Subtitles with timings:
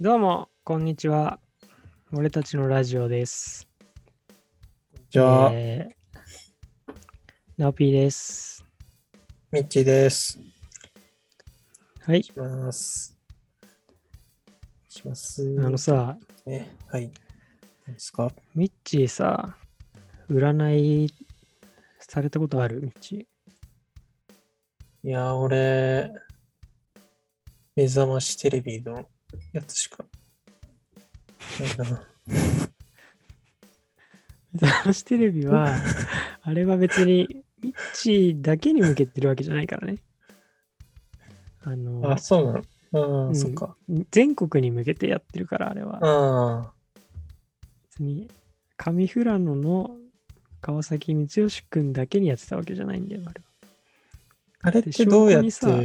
[0.00, 1.40] どうも、こんにちは。
[2.12, 3.66] 俺たちのラジオです。
[5.10, 6.92] じゃあ、えー、
[7.56, 8.64] ナオピーです。
[9.50, 10.38] ミッチーです。
[12.06, 12.22] はい。
[12.22, 13.18] します。
[14.88, 15.42] します。
[15.58, 17.10] あのさ、ね、はい。
[17.84, 18.30] 何ですか？
[18.54, 19.56] ミッチーさ、
[20.30, 21.12] 占い
[21.98, 22.82] されたことある？
[22.82, 23.26] ミッチ
[25.02, 26.12] いや、俺、
[27.74, 29.04] 目覚ましテレビの
[29.52, 30.04] やつしか。
[31.60, 32.02] ないな。
[35.04, 35.76] テレビは、
[36.42, 39.98] あれは別にミッチーだけに向けてるわけじゃないからね。
[41.62, 43.76] あの、あ、そうなのああ、うんそっか。
[44.10, 45.98] 全国に向けてやってるから、あれは。
[46.02, 46.72] あ
[47.90, 48.30] 別に、
[48.76, 49.96] 上富良野の
[50.60, 53.46] 川崎光義くんだけにやってたわけじゃないんだよ、あれは。
[54.62, 54.68] あ。
[54.68, 55.82] あれってどうやって、どう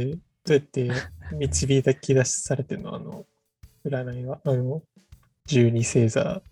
[0.52, 0.90] やって
[1.38, 2.94] 導き出しされてるの？
[2.94, 3.26] あの、
[3.84, 4.40] 占いは。
[4.44, 4.82] あの、
[5.46, 6.42] 十二星座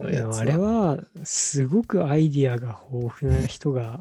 [0.00, 4.00] いやあれはすごくアイディアが豊富な人が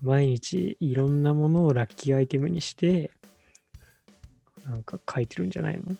[0.00, 3.10] 毎日いろんなものをラッキーアイテムにして
[4.64, 5.96] なんか書いてるんじゃないの？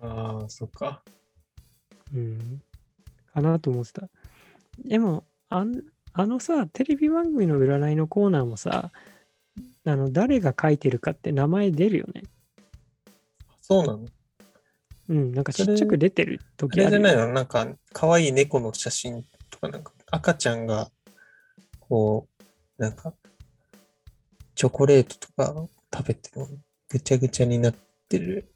[0.00, 1.02] ああ、そっか。
[2.14, 2.62] うん。
[3.34, 4.08] かなと思ってた。
[4.82, 5.82] でもあん
[6.14, 8.90] あのさテレビ番組の占いのコーナーもさ
[9.84, 12.22] あの誰が書いてるかって名前出るよね。
[13.62, 14.06] そうなの？
[15.08, 17.32] うん、なんかちっちゃく出てるあ時あるよれじゃないの？
[17.32, 20.90] なんか、可愛い猫の写真とか、なんか、赤ちゃんが、
[21.80, 22.28] こ
[22.78, 23.14] う、なんか、
[24.54, 25.54] チョコレートとか
[25.94, 26.46] 食べてる、
[26.88, 27.74] ぐちゃぐちゃになっ
[28.08, 28.52] てる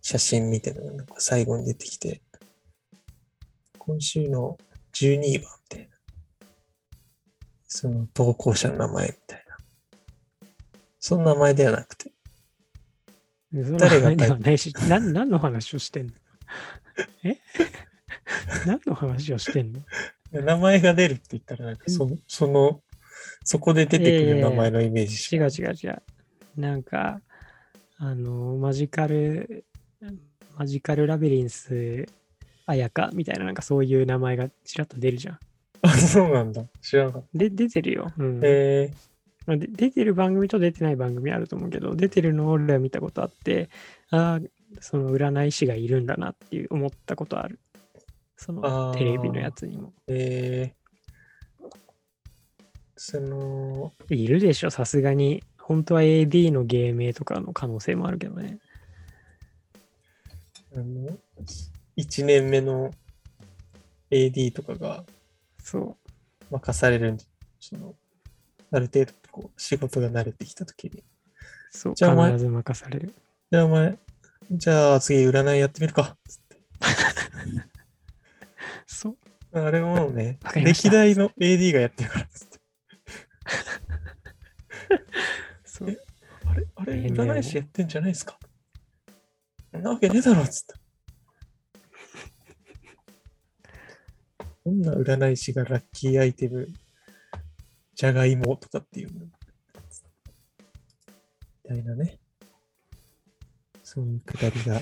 [0.00, 2.22] 写真みたいなのが、なんか最後に出てきて、
[3.78, 4.56] 今週の
[4.94, 5.96] 12位は、みたいな。
[7.66, 9.56] その投稿者の名前みたいな。
[10.98, 12.12] その名前ではなくて、
[13.52, 16.12] 誰がではないし、 なん何の話をしてんの？
[17.24, 17.36] え？
[18.66, 19.80] 何の話をしてんの？
[20.32, 22.80] 名前が出るって言ったら、なんかその、その、
[23.44, 26.02] そこで出てくる名前のイメージし違かう違う違う。
[26.56, 27.20] なんか、
[27.98, 29.64] あの、マジカル、
[30.56, 32.06] マジカルラビリンス、
[32.66, 35.38] あやかみたいな、なんかそういう名前がちらっと出るじゃん。
[35.82, 36.62] あ、そうなんだ。
[36.80, 38.12] 知らなかっで、出てるよ。
[38.16, 38.46] うんた。
[38.46, 39.09] えまあ
[39.46, 43.68] で出てる番組と出てない番組あると思うけど、出てるのを俺は見たことあって、
[44.10, 47.58] ああ、その占い師がいるんだなっていう思ったことある。
[48.36, 49.88] そのテレビのやつにも。
[49.88, 51.68] ー、えー、
[52.96, 55.42] その、いるでしょ、さすがに。
[55.58, 58.58] 本当は AD の芸名とかの可能性もあるけどね。
[60.74, 61.16] あの、
[61.96, 62.90] 1年目の
[64.10, 65.04] AD とかが
[65.62, 65.96] そう。
[66.50, 67.24] 任されるんで、
[67.60, 67.94] その、
[68.72, 71.02] ある程度こう仕事が慣れてきたときに、
[71.70, 73.14] そう、じゃあお前必ず任される。
[73.50, 73.98] じゃあお前、
[74.50, 76.16] じゃあ次占いやってみるか。
[76.28, 76.56] つって
[78.86, 79.16] そう。
[79.52, 82.26] あれもうねわか、りました歴代の AD がやってるから。
[82.26, 82.60] つって
[85.64, 85.96] そう
[86.46, 88.38] あれ、あれ、占い師やってんじゃないですか？
[89.72, 90.74] そんなわけねえだろ、つって。
[94.64, 96.68] どんな占い師がラッキーアイテム、
[98.00, 99.30] じゃがいもとかっていうのみ
[101.68, 102.18] たいなね。
[103.84, 104.80] そういうくだりが。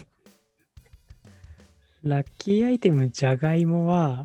[2.04, 4.24] ラッキーアイテムじゃがいもは、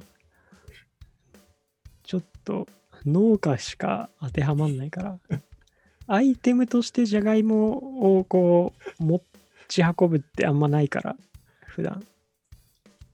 [2.03, 2.67] ちょっと
[3.03, 5.19] 農家しか当てはまんないから、
[6.05, 9.23] アイテムとしてじゃがいもをこう持
[9.69, 11.17] ち運ぶってあんまないから、
[11.65, 12.05] 普段。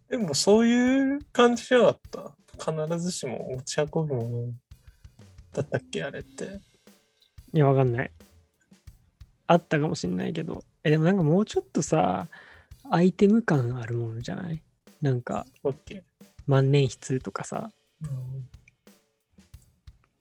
[0.10, 2.00] でもそういう感じじゃなかっ
[2.60, 2.74] た？
[2.74, 4.54] 必ずしも持ち運ぶもの
[5.54, 6.60] だったっけあれって。
[7.54, 8.12] いや、わかんない。
[9.48, 10.64] あったかもしんないけど。
[10.84, 12.28] え、でもなんかもうちょっとさ、
[12.90, 14.62] アイテム感あるものじゃない？
[15.02, 16.26] なんか、オッケー。
[16.48, 17.72] 万年筆とかさ、
[18.02, 18.50] うん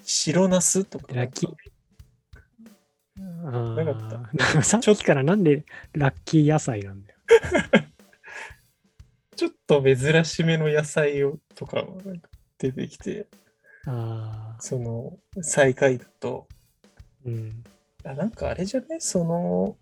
[0.03, 1.13] 白ナスとか。
[1.13, 1.55] ラッキー。
[3.45, 7.19] あなかったさっきからなんでラッキー野菜なんだよ。
[9.37, 11.85] ちょっと珍しめの野菜をとか
[12.59, 13.27] 出てきて、
[13.87, 16.47] ああ、その最下位だと、
[17.25, 17.65] うん。
[18.05, 19.01] あなんかあれじゃない？
[19.01, 19.77] その、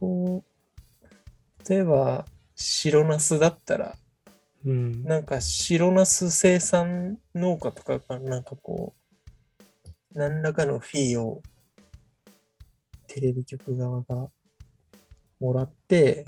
[0.00, 2.26] こう、例えば
[2.56, 3.96] 白ナスだったら、
[4.64, 5.04] うん。
[5.04, 11.42] なんか白ナス生産農家とかがなんかこう、何らかのフィーを
[13.06, 14.28] テレビ局側が
[15.40, 16.26] もらって、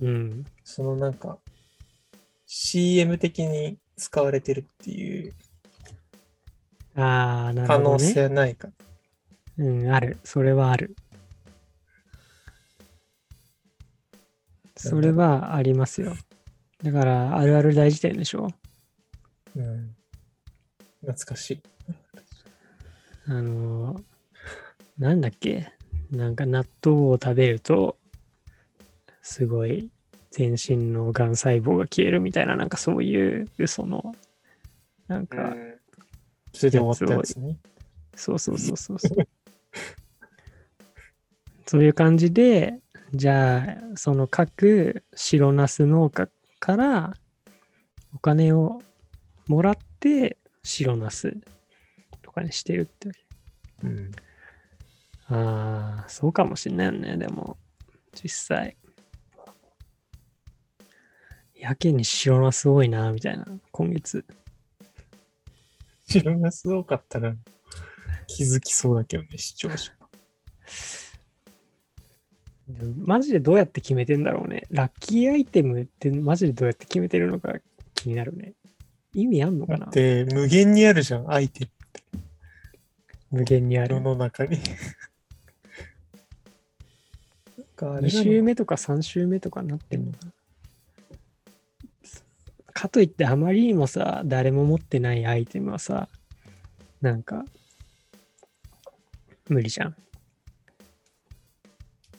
[0.00, 0.44] うん。
[0.64, 1.38] そのなんか
[2.46, 5.34] CM 的に使われてるっていう
[6.94, 8.12] ああ、なる可能ほどね。
[8.12, 8.68] 性はないか。
[9.58, 10.18] うん、ある。
[10.24, 10.96] それはある。
[14.76, 16.14] それはありますよ。
[16.82, 18.48] だから、あるある大辞典でしょ
[19.56, 19.94] うん。
[21.00, 21.62] 懐かしい。
[23.26, 24.02] あのー
[24.98, 25.72] なんだっけ？
[26.10, 27.96] なんか納豆を食べると、
[29.22, 29.90] すごい
[30.30, 34.14] 全身のがん細胞が消えるみたいな、なんかそういう嘘の、
[35.08, 35.54] なんか、
[36.52, 37.58] それで終わったやつね。
[38.14, 39.16] そうそうそうそうそう。
[41.66, 42.80] そういう感じで、
[43.14, 46.28] じゃあ、その各白ナス農家
[46.60, 47.16] から
[48.14, 48.82] お金を
[49.46, 51.36] もらって白ナス
[52.22, 53.10] とかにしてるって。
[53.82, 54.12] うん。
[55.28, 57.56] ああ、そうかもしんないよね、でも、
[58.14, 58.76] 実際。
[61.54, 64.24] やけに白ナス多いな、みたいな、今月。
[66.20, 67.34] 白ナス多かったら
[68.26, 69.92] 気づきそうだけどね、視聴者。
[73.04, 74.62] マジでどうやって決めてんだろうね。
[74.70, 77.54] ラッキーアイテムってマジでどうやって決めてるのか
[77.94, 78.54] 気になるね。
[79.14, 79.86] 意味あんのかな？
[79.86, 81.68] で、無限にあるじゃん、アイテ
[83.30, 84.00] 無限にあム世る。
[84.00, 84.58] の中に。
[87.58, 90.32] なんかあれ2なの週目とか3週目とかになってんのかな？
[92.72, 96.08] かといってあまりにもさ、誰も持ってないアイテムはさ、
[97.00, 97.44] なんか、
[99.48, 99.96] 無理じゃん。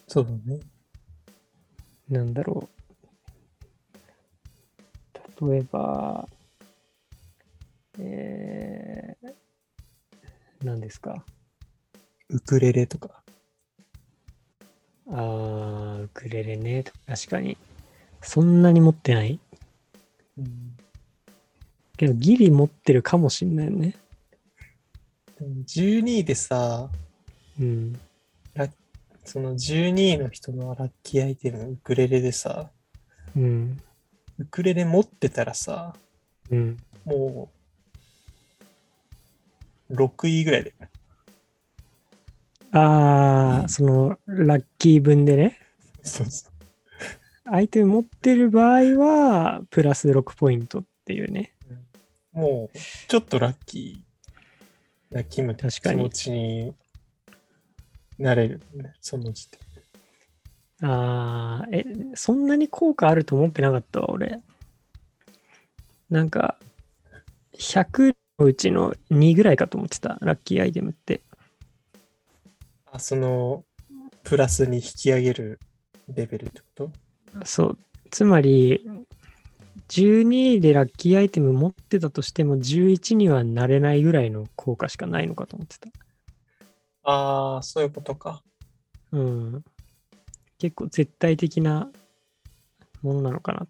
[0.07, 0.59] そうだね。
[2.09, 2.69] なんだろ
[5.41, 5.49] う。
[5.49, 6.27] 例えば、
[7.99, 9.33] えー、
[10.63, 11.25] 何ですか？
[12.29, 13.23] ウクレレとか。
[15.09, 16.83] あー、ウクレレね。
[17.07, 17.57] 確かに。
[18.21, 19.39] そんなに持ってない？
[20.37, 20.77] うん、
[21.97, 23.95] けど、ギリ持ってるかもしんないよね。
[25.39, 26.89] でも12位でさ、
[27.59, 27.99] うん。
[29.25, 32.69] その12位の人のラッキーアイテム、ウクレレでさ、
[33.35, 33.81] うん。
[34.37, 35.95] ウクレレ持ってたらさ、
[36.51, 36.77] うん。
[37.05, 37.49] も
[39.89, 40.73] う、6位ぐらいで。
[42.71, 45.59] あー、その、ラッキー分でね。
[46.01, 46.52] そうそう。
[47.45, 51.53] 相手持ってる場合は、プラス6ポイントっていうね。
[52.31, 56.73] もう、ちょっとラッキーな気持確かに気持ちに
[58.17, 59.59] なれる、ね、その時点。
[60.81, 61.85] あー、え、
[62.15, 64.41] そんなに効果あると思ってなかったわ、俺。
[66.09, 66.57] なんか、
[67.53, 71.21] 100のうちの2ぐらいかと思ってた、ラッキーアイテムって。
[72.91, 73.63] あ、その、
[74.23, 75.59] プラスに引き上げる
[76.07, 76.91] レベルってこと？
[77.45, 77.77] そう。
[78.11, 78.85] つまり、
[79.89, 85.89] 12でラッキーアイテム持ってたとしても、11にはなれないぐらいの効果しかないのかと思ってた。
[87.03, 88.43] ああ、そういうことか。
[89.11, 89.63] うん。
[90.57, 91.89] 結構絶対的な
[93.01, 93.67] ものなのかな。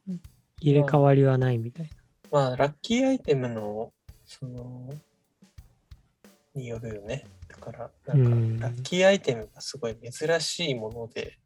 [0.61, 1.89] 入れ替わりはないみたい
[2.31, 3.91] まあ、ラッキーアイテムの、
[4.25, 4.89] その、
[6.55, 7.25] によるよね。
[7.47, 11.37] だから、なんか、ラッキーアイテムがすごい珍しいもので、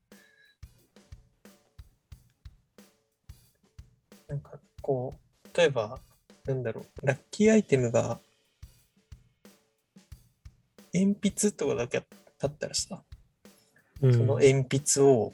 [4.87, 5.13] こ
[5.53, 5.99] う、例えば、
[6.45, 8.21] なんだろう、ラッキーアイテムが、
[10.93, 12.01] 鉛筆とかだけ
[12.39, 13.03] だったらさ、
[14.01, 14.07] な。
[14.07, 15.33] うん、その鉛筆を、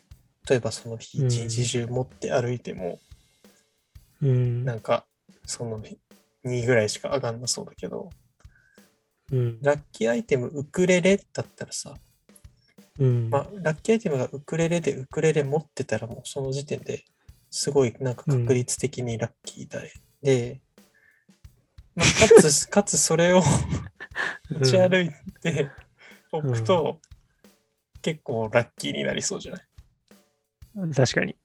[0.50, 1.28] 例えばその日うん。
[1.28, 3.00] 一日中持って歩いても、
[4.24, 4.66] うん。
[4.66, 5.06] なんか、
[5.46, 5.80] その
[6.44, 8.10] 2ぐらいしか上がんなそうだけど、
[9.32, 9.62] うん。
[9.62, 11.94] ラッキーアイテムウクレレだったらさ、
[12.98, 13.30] うん。
[13.30, 17.06] まあ、ラッキーアイテムがウクレレでウクレレ持ってたらもうその時点で
[17.56, 19.80] すごいなんか確率的にラッキーだ、
[20.24, 20.60] で、
[21.96, 23.44] まあ、かつ、 かつそれを
[24.50, 25.70] 持ち歩いて
[26.32, 27.00] おくと、
[28.02, 29.60] 結構ラッキーになりそうじゃな
[30.90, 30.94] い？
[30.96, 31.36] 確かに。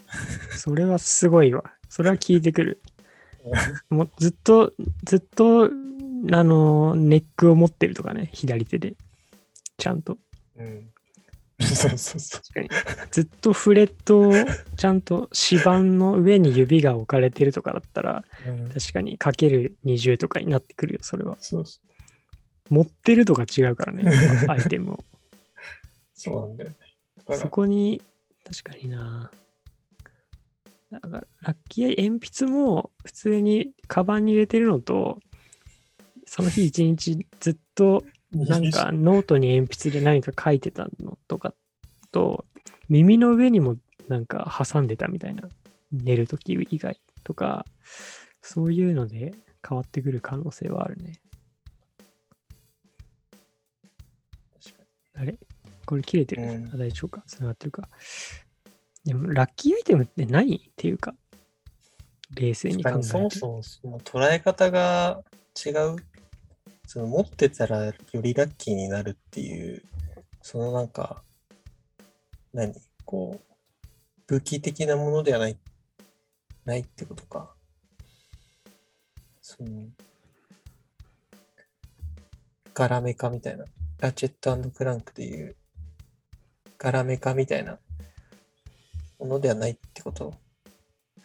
[0.56, 1.62] それはすごいわ。
[1.90, 2.80] それは聞いてくる。
[3.90, 4.72] もうずっと、
[5.04, 5.68] ずっと、あ
[6.42, 8.94] の、ネックを持ってるとかね、左手で。
[9.76, 10.16] ちゃんと。
[10.56, 10.90] うん。
[11.60, 12.40] そうそうそう。
[12.40, 12.68] 確かに。
[13.10, 14.32] ずっとフレットを
[14.76, 21.36] ちゃんと指板の上に指が置かれてるとかだったら、うん、確かにかける20とかになってくるよ、それは。
[21.40, 21.80] そうそ
[22.70, 24.10] 持ってるとか違うからね、
[24.48, 24.94] アイテムを。
[24.94, 24.98] う
[26.14, 26.76] そうなんだよね。
[27.36, 28.02] そこに、
[28.44, 29.30] 確かにな。
[30.90, 35.18] だから、ラッキー鉛筆も普通にカバンに入れてるのと、
[36.26, 41.54] その日一日ずっとなんかノートに鉛筆で何か書いてたのとか
[42.12, 42.44] と、
[42.88, 43.76] 耳の上にも
[44.08, 45.48] なんか挟んでたみたいな。
[45.90, 47.64] 寝るとき以外とか、
[48.42, 49.32] そういうので
[49.66, 51.14] 変わってくる可能性はあるね。
[55.16, 55.38] あれ？
[55.86, 57.24] これ切れてる、うんあ大丈夫か？
[57.26, 57.88] 繋がってるか？
[59.06, 61.14] でも、ラッキーアイテムって何っていうか、
[62.34, 65.22] 冷静に考えるそもそもその捉え方が
[65.64, 65.96] 違う。
[66.90, 69.82] その持ってたらよりラッキーになるっていう、
[70.40, 71.22] そのなんか、
[72.54, 72.74] 何？
[73.04, 73.54] こう、
[74.26, 75.58] 武器的なものではない、
[76.64, 77.52] ないってことか。
[79.42, 79.88] その、
[82.72, 83.66] ガラメカみたいな。
[84.00, 85.56] ラチェットクランクでいう、
[86.78, 87.78] ガラメカみたいな
[89.18, 90.32] ものではないってこと？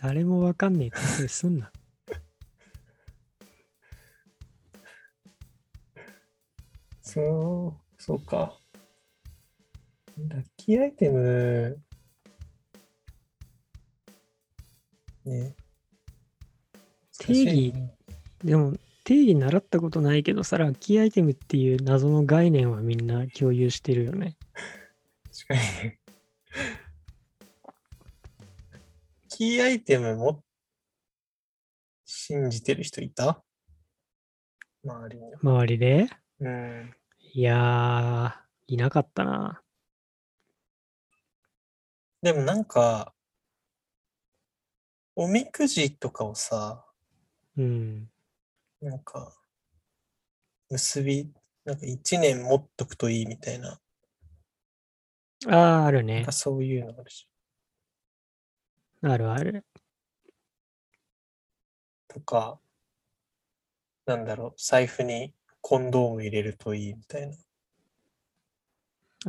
[0.02, 1.72] 誰もわかんねえってそれすんな。
[7.14, 8.58] そう、そうか。
[10.18, 11.80] ラッキーアイテム、
[15.26, 15.56] ね。
[17.20, 17.74] 定義
[18.44, 24.36] でも、定義習ったことないけどさ、ラッキーアイテムっていう謎の概念はみんな共有してるよね。
[25.32, 26.00] 確かにね。
[29.30, 30.44] キーアイテムも
[32.06, 33.44] 信じてる人いた？
[34.84, 35.36] 周りに。
[35.36, 36.08] 周りで？
[36.40, 36.96] うん。
[37.36, 39.64] いやー、いなかったな。
[42.22, 43.16] でもなんか、
[45.16, 46.86] おみくじとかをさ、
[47.58, 48.08] うん。
[48.82, 49.36] なんか、
[50.70, 51.32] 結び、
[51.66, 53.80] なんか一年持っとくといいみたいな、
[55.48, 56.32] ああ、あるねなんか。
[56.32, 57.28] そういうのあるし。
[59.02, 59.66] あるある。
[62.08, 62.60] とか、
[64.06, 67.36] なんだろう、財布にコンドーム入れるといいみたいな。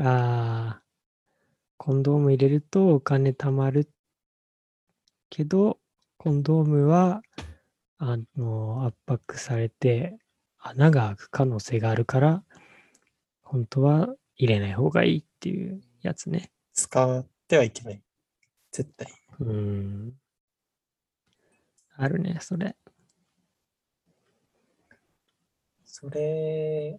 [0.04, 0.82] ああ、
[1.76, 3.88] コンドーム入れるとお金貯まる
[5.30, 5.78] けど、
[6.18, 7.22] コンドームは、
[7.98, 10.18] あの、圧迫されて
[10.58, 12.42] 穴が開く可能性があるから、
[13.44, 16.50] 本当は入れない方がいいっていうやつね。
[16.72, 18.02] 使ってはいけない。
[18.72, 19.06] 絶対。
[19.38, 20.14] うん。
[21.96, 22.74] あるね、それ。
[25.96, 26.98] それ、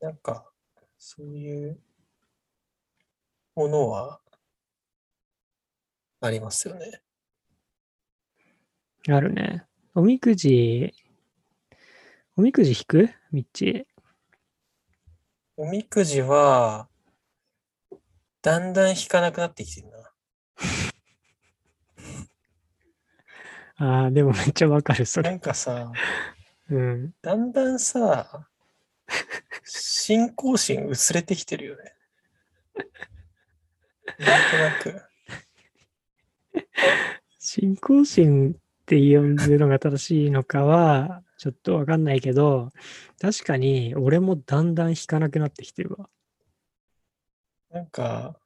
[0.00, 0.50] なんか、
[0.98, 1.78] そういう
[3.54, 4.20] ものは
[6.20, 7.00] ありますよね。
[9.08, 9.66] あるね。
[9.94, 10.92] おみくじ、
[12.36, 13.08] おみくじ引く？
[13.30, 13.86] みっち。
[15.56, 16.88] おみくじは、
[18.42, 20.12] だんだん引かなくなってきてるな。
[24.02, 25.30] ああ、でもめっちゃわかる、それ。
[25.30, 25.92] なんかさ、
[26.70, 27.14] うん。
[27.20, 28.48] だんだんさ、
[29.64, 31.94] 信仰心薄れてきてるよね。
[34.18, 35.02] なんとなく。
[37.38, 38.54] 信仰心っ
[38.86, 42.70] て呼ぶのが正しいのかは、ちょっとわかんないけど、
[43.20, 46.08] 確かに俺もだんだん引かなくなってきてるわ。
[47.70, 48.38] なんか、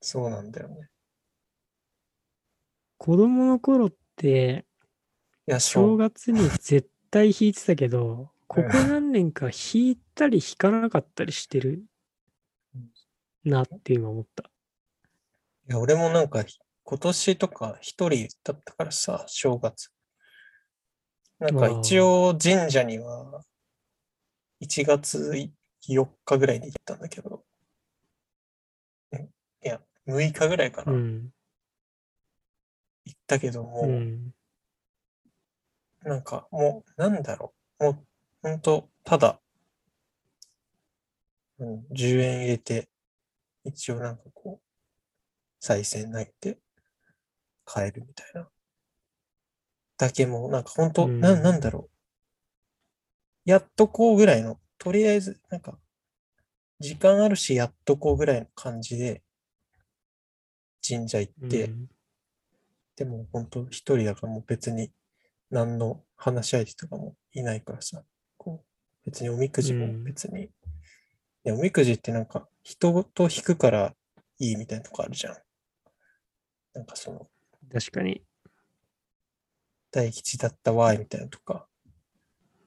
[0.00, 0.88] そうなんだよね。
[2.98, 4.75] 子供の頃って、い
[5.46, 5.96] や、正。
[5.96, 11.84] 月に絶対引いてたけど、ここ何年か引いたり引かなかったりしてる
[13.44, 14.44] なって今思った。
[15.68, 16.44] いや、俺もなんか、
[16.84, 19.90] 今年とか一人だったからさ、正月。
[21.38, 23.42] なんか一応神社には
[24.62, 25.32] 1月
[25.88, 27.44] 4日ぐらいに行ったんだけど、
[29.12, 29.28] え
[29.64, 30.92] いや、6日ぐらいかな。
[30.92, 31.30] うん。
[33.04, 34.35] 行ったけども、うん。
[36.06, 37.84] なんかもう、なんだろう。
[37.84, 38.06] もう、
[38.40, 39.40] ほんと、ただ、
[41.58, 42.88] うん、10円入れて、
[43.64, 44.66] 一応なんかこう、
[45.58, 46.58] 再銭投げて、
[47.64, 48.48] 買えるみたいな。
[49.98, 53.50] だけもう、なんかほんと、うんな、なんだろう。
[53.50, 55.76] やっとこうぐらいの、とりあえず、なんか、
[56.78, 59.24] 時間あるし、やっとこうぐらいの感じで、
[60.86, 61.88] 神社行って、うん
[62.96, 64.90] でも本当一人だからもう別に
[65.50, 68.02] 何の話し相手とかもいないからさ、
[68.36, 70.48] こう別におみくじもうん別に、い
[71.44, 73.94] やおみくじってなんか人と引くから
[74.38, 75.36] いいみたいなとこあるじゃん。
[76.74, 77.28] なんかその
[77.72, 78.22] 確かに。
[79.92, 81.66] 大吉だったわいみたいなとか、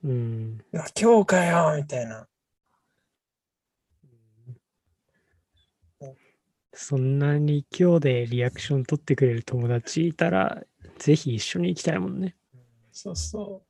[0.03, 0.57] うん。
[0.74, 2.27] いや今日かよみたいな。
[6.74, 10.63] そんなに今日でリアクション取ってくれる友達いたら、
[10.98, 12.38] ぜひ一緒に行きたいもんね。
[13.01, 13.63] そうそ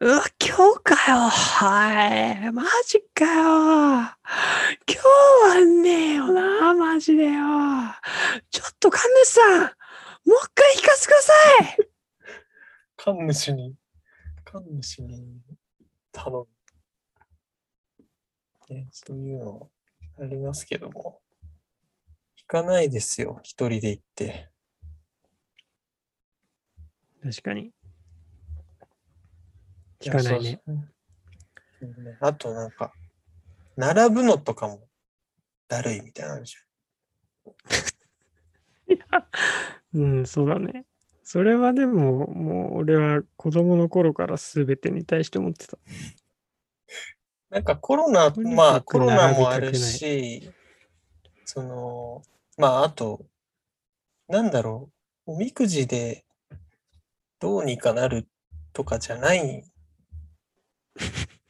[0.00, 2.52] うわ、今日かよはい。
[2.52, 4.12] マジかよ今
[4.86, 4.98] 日
[5.48, 7.40] はねえよな、マジでよ。
[8.50, 9.70] ちょっと神主さん、もう
[10.26, 11.32] 一回聞かせてくださ
[11.72, 11.76] い。
[11.84, 11.90] う。
[12.96, 13.76] 神主に、
[14.44, 15.40] 神主に
[16.12, 16.46] 頼
[18.68, 18.74] む。
[18.74, 19.70] ね、そういうの
[20.20, 21.22] ありますけども。
[22.36, 23.40] 聞かないですよ。
[23.42, 24.50] 一人で行って。
[27.22, 27.72] 確かに。
[30.00, 30.60] 聞かないね。
[32.20, 32.92] あとなんか、
[33.76, 34.88] 並ぶのとかも
[35.68, 36.56] だるいみたいなのあるじ
[39.94, 40.86] うん、そうだね。
[41.22, 45.78] それはでも、もう俺は子供の頃から全てに対して思ってた。
[45.78, 47.54] ゃん。
[47.54, 50.50] なんかコロナ、まあコロナもあるし、
[51.44, 52.22] その、
[52.58, 53.24] まああと、
[54.28, 54.90] なんだろ
[55.26, 56.24] う、おみくじで
[57.40, 58.28] どうにかなる
[58.72, 59.64] とかじゃない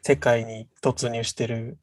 [0.03, 1.79] 世界に突入してる。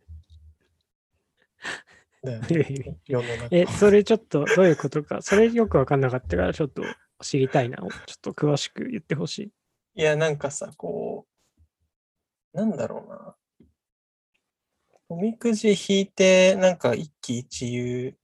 [2.23, 3.47] だよね 世の中。
[3.51, 6.83] え、それちょっとどういうことか、それよくわかんなかったから、ちょっと
[7.21, 7.77] 知りたいな。
[7.77, 7.89] ちょっ
[8.21, 9.39] と詳しく言ってほし
[9.95, 10.01] い。
[10.01, 11.27] いや、なんかさ、こ
[12.53, 13.35] う、なんだろうな。
[15.09, 18.17] おみくじ引いて、なんか一喜一憂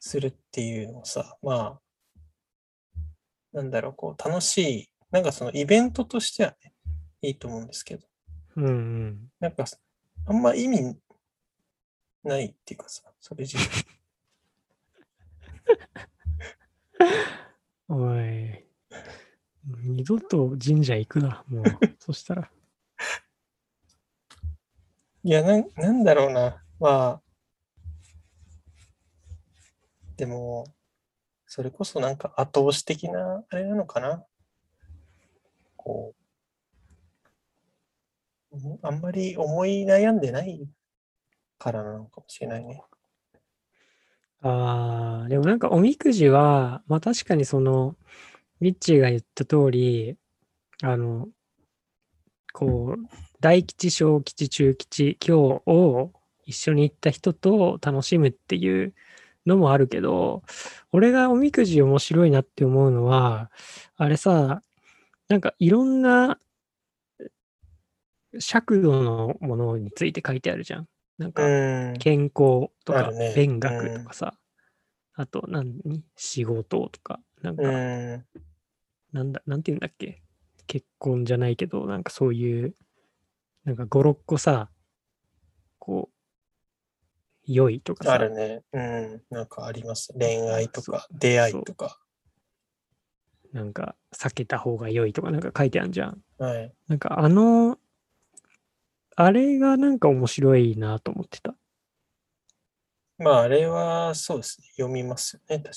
[0.00, 3.00] するっていうのをさ、まあ、
[3.52, 6.72] なんだろう、こう、楽しい、なんかそのイベントとしてはね、
[7.22, 8.07] いいと思うんですけど、
[8.58, 9.30] うんうん。
[9.38, 9.64] なんか、
[10.26, 10.96] あんま意味
[12.24, 13.86] ないっていうかさ、それ自体。
[17.88, 18.66] おい。
[19.84, 21.64] 二度と神社行くな、もう。
[22.00, 22.50] そしたら。
[25.22, 26.64] いや、なん、なんだろうな。
[26.80, 27.22] まあ、
[30.16, 30.66] でも、
[31.46, 34.26] それこそなんか後押し的な、あれなのかな。
[35.76, 36.17] こう、うん
[38.82, 40.68] あんまり思い悩んでない
[41.58, 42.82] からなのかもしれないね。
[44.40, 47.96] ああ、でもなんかおみくじは、まあ確かにその、
[48.60, 50.16] ミッチーが言った通り、
[50.82, 51.28] あの、
[52.52, 53.06] こう、
[53.40, 56.12] 大吉、小吉、中吉、今日を
[56.44, 58.94] 一緒に行った人と楽しむっていう
[59.46, 60.42] のもあるけど、
[60.92, 63.50] 俺がおみくじ面白いなって思うのは、
[63.96, 64.62] あれさ、
[65.28, 66.38] なんかいろんな
[68.38, 70.88] 尺度のものについて書いてあるじゃん。
[71.18, 71.48] なんか、う
[71.92, 71.94] ん。
[71.98, 74.34] 健康とか勉学とかさ、
[75.14, 76.04] あと何？
[76.16, 78.24] 仕事とか、なんか、うん。
[79.12, 80.22] なんだ、なんて言うんだっけ？
[80.66, 82.74] 結婚じゃないけど、なんかそういう、
[83.64, 84.70] なんか5、6個さ、
[85.78, 86.14] こう、
[87.50, 88.62] 良いとかさ、あるね。
[88.72, 89.22] うん。
[89.30, 90.12] なんかあります。
[90.18, 91.98] 恋愛とか、出会いとか。
[93.52, 96.22] なんか避けた方が良いとかなんか書いてあるじゃん。
[96.38, 96.70] はい。
[96.86, 97.78] なんかあの、
[99.20, 101.56] あれがなんか面白いなと思ってた。
[103.18, 104.68] まあ、あれはそうですね。
[104.76, 105.58] 読みますよね。
[105.58, 105.70] 確か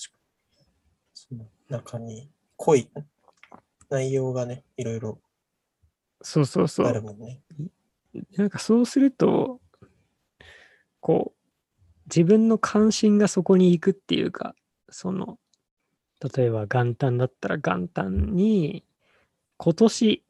[0.59, 0.67] に。
[1.11, 2.87] その中に濃い
[3.89, 5.19] 内容がね、いろいろ
[6.21, 7.01] そうそうそあるう。
[7.01, 7.41] もんね。
[8.37, 9.59] なんかそうすると、
[10.99, 14.53] こう、自分の関心がそこに行くっていうか、
[14.91, 15.39] その、
[16.35, 18.85] 例えば元旦だったら元旦に、
[19.57, 20.23] 今年、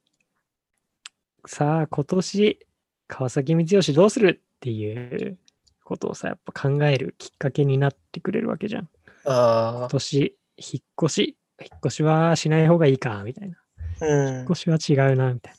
[1.45, 2.67] さあ今年、
[3.12, 5.38] 川崎光義どうするっていう
[5.84, 8.89] ことをさ、やっぱ考えるきっかけになってくれるわけじゃん。
[9.26, 13.58] あ今年、引っ越し、引っ越しはしない方がいいか、みたいな。
[14.02, 14.45] あ、うん引っ。
[14.45, 14.78] 越しは
[15.10, 15.54] 違うな、みたい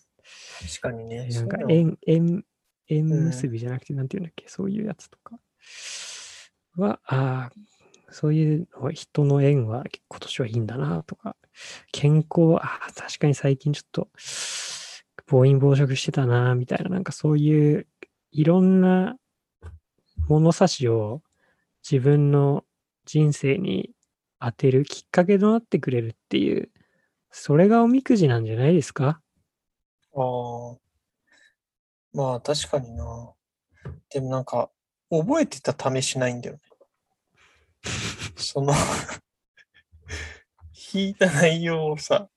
[0.66, 1.28] 確かにね。
[1.28, 1.40] な。
[1.40, 2.44] なんか縁、縁、
[2.88, 5.38] 縁結びじゃなくて、なんていうんだっけ、そういうやつとか
[6.76, 7.52] は、ああ、
[8.10, 11.36] そういう人の縁は今年はいいんだな、とか、
[11.92, 14.08] 健康、ああ、確かに最近ちょっと、
[15.26, 17.86] 暴飲暴食してたな、みたいな、なんかそういう、
[18.32, 19.16] いろんな
[20.28, 21.22] 物差しを
[21.88, 22.64] 自分の
[23.06, 23.90] 人生に
[24.40, 26.70] 当てるきっかけとなってくれるっていう、
[27.30, 29.20] それがおみくじなんじゃないですか？
[30.14, 30.78] ああ。
[32.14, 33.32] まあ、確かにな。
[34.10, 34.70] でもなんか、
[35.10, 36.62] 覚えてた試しないんだよね。
[38.36, 38.74] その
[40.94, 42.28] 引いた内容をさ、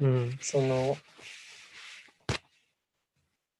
[0.00, 0.38] うん。
[0.40, 0.96] その、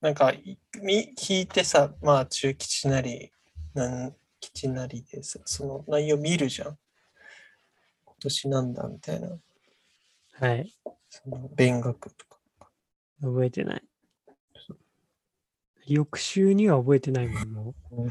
[0.03, 3.31] なんか、いみ引いてさ、まあ、中吉なり、
[3.73, 6.77] なん吉なりでさ、その内容見るじゃん。
[8.05, 9.39] 今年なんだみたいな、
[10.41, 10.75] はい。
[11.09, 12.41] その勉学とか。
[13.21, 13.85] 覚えてない。
[15.87, 18.11] 翌週には覚えてないもん、もう。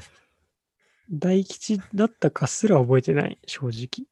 [1.09, 4.07] 大吉だったかすら覚えてない、正直。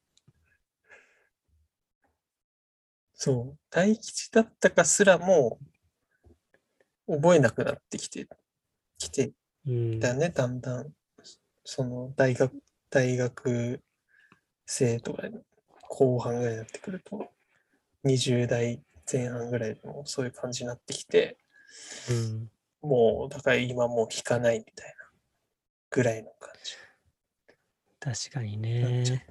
[3.14, 5.60] そう、大吉だったかすらも
[7.10, 8.28] 覚えなくなってきて、
[8.98, 9.32] きて
[9.68, 10.00] うん。
[10.00, 10.94] だよね、だんだん。
[11.64, 12.54] その大学、
[12.90, 13.82] 大学
[14.66, 15.24] 生とか
[15.90, 17.32] 後半ぐらいになってくると、
[18.06, 21.38] 20代前半ぐらいでもそういう感じになってきて、
[22.10, 22.52] うん。
[22.82, 24.94] もう、だから今もう弾かないみたいな
[25.90, 26.76] ぐらいの感じ。
[28.00, 29.26] 確かにね。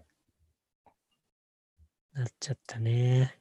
[2.13, 3.38] なっちゃったね。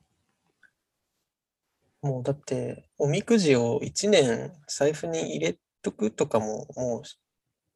[2.02, 7.08] もうだって、おみくじを1年財布に入れとくとかももう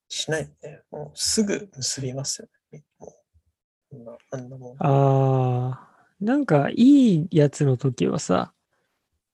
[0.07, 0.81] しないよね。
[0.91, 2.83] もうすぐ結びますよね。
[2.99, 3.07] も
[3.91, 4.77] うあんなあんなもん。
[4.79, 8.53] ああ、なんかいいやつの時はさ、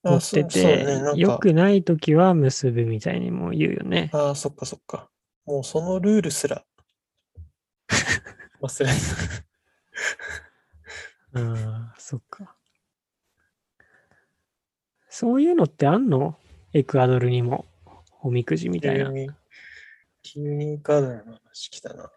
[0.03, 0.43] 持あって。
[0.45, 4.09] て、なんか、良くない時は結ぶみたいにも言うよね。
[4.13, 5.09] ああ、そっかそっか。
[5.45, 6.65] もうそのルールすら
[8.61, 8.97] 忘れない。
[11.33, 12.56] ああ、そっか。
[15.19, 16.37] そういうのってあんの？
[16.73, 17.65] エクアドルにも。
[18.21, 19.05] おみくじみたいな。
[19.05, 19.29] 急に、
[20.21, 22.03] 急にカードの話来たな。
[22.03, 22.11] ああ、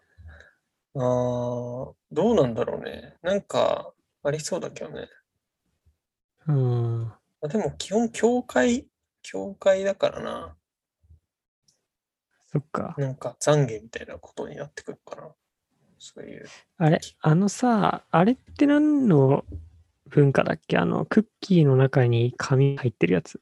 [0.95, 3.15] どうなんだろうね。
[3.23, 5.07] なんか、ありそうだけどね。
[6.47, 7.03] うん。
[7.05, 8.85] まあ、でも基本、教会、
[9.23, 10.55] 教会だからな。
[12.53, 12.93] そっか。
[12.99, 15.27] なんか懺悔みたいなことになってくるかな。
[15.97, 16.45] そういう。
[16.77, 19.43] あれ、あのさ、あれって何の
[20.11, 20.77] 文化だっけ？
[20.77, 23.41] あの、クッキーの中に紙入ってるやつ。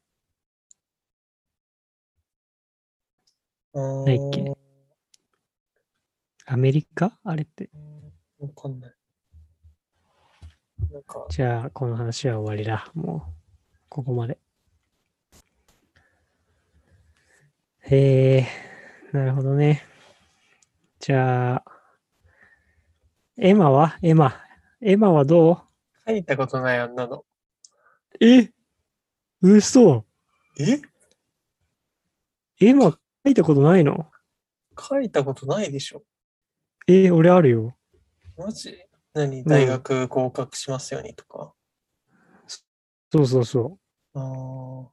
[3.73, 4.41] あないっけ？
[4.41, 4.55] ー
[6.45, 7.17] アメリカ？
[7.23, 7.69] あれって。
[8.39, 8.93] わかんない。
[10.91, 12.91] なんか、じゃあ、この話は終わりだ。
[12.93, 13.34] もう、
[13.89, 14.39] ここまで。
[17.82, 18.47] へえ、
[19.12, 19.84] なるほどね。
[20.99, 21.63] じゃあ、
[23.38, 23.97] エマは？
[24.03, 24.36] エマ。
[24.82, 25.63] エマはど
[26.10, 27.17] 書いたことないあんなの。
[28.19, 28.52] うえ？
[29.41, 30.06] 嘘
[30.60, 30.82] え？
[32.60, 32.98] エマ書
[33.30, 34.10] いたことないの？
[34.78, 36.04] 書いたことないでしょ。
[36.88, 37.78] え、俺あるよ。
[38.36, 38.76] マジ？
[39.13, 39.43] 何？
[39.43, 41.54] 大学合格しますようにとか？
[43.12, 43.78] そうそうそ
[44.13, 44.88] あー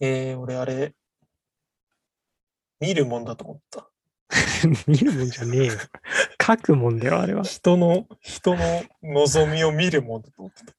[0.00, 0.94] えー、俺あれ、
[2.80, 3.89] 見るもんだと思った。
[4.30, 4.68] う。
[4.90, 5.72] 見るもんじゃねえよ。
[6.40, 7.42] 書くもんだよ、あれは。
[7.44, 10.74] 人の、人の望みを見るもんだと思ってた。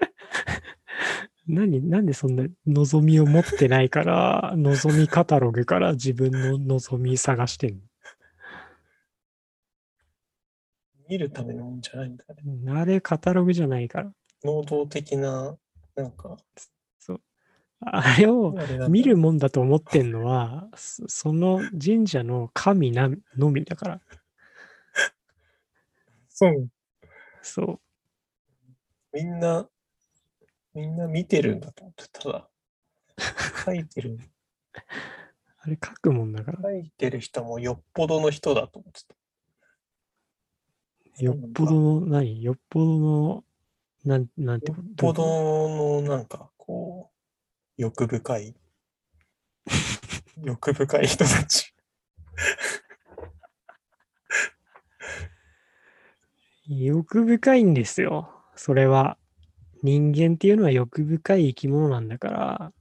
[1.46, 7.80] 何、なんでそんな望みを持ってないから、望みカタログから自分の望み探してん
[11.08, 12.42] 見るためのもんじゃないんだね。
[12.44, 14.12] のあれカタログじゃないから。
[14.44, 15.56] 能動的な、
[15.96, 16.36] なんか、
[17.80, 18.54] あれを
[18.88, 24.00] 見るもんだと思ってんのは、そその神社の神なのみだから。
[26.28, 26.70] そう。
[27.42, 27.80] そう。
[29.12, 29.68] みんな、
[30.74, 32.48] みんな見てるんだと思ってただ。
[33.64, 34.18] 書いてる、
[35.58, 36.62] あれ書くもんだから。
[36.62, 39.14] 書いてる人もよっぽどの人だと思ってた。
[41.20, 42.42] よっぽどの、何？
[42.42, 43.44] よっぽどの、
[44.04, 45.22] なん、なんてよっぽど
[45.68, 47.17] のなんかこう、
[47.78, 48.54] 欲深い、
[50.42, 51.72] 欲深い人たち。
[56.68, 58.30] 欲深いんですよ。
[58.56, 59.16] それは。
[59.84, 62.72] 人間っていうのは欲深い生き物なんだから、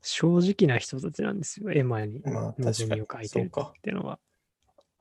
[0.00, 1.72] 正直な人たちなんですよ。
[1.72, 3.72] エマにまあ確望みを書いてるっ。
[3.82, 4.20] ていうのは。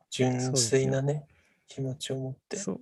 [0.09, 1.27] 純粋なね、
[1.67, 2.57] 気持ちを持って。
[2.57, 2.81] そう。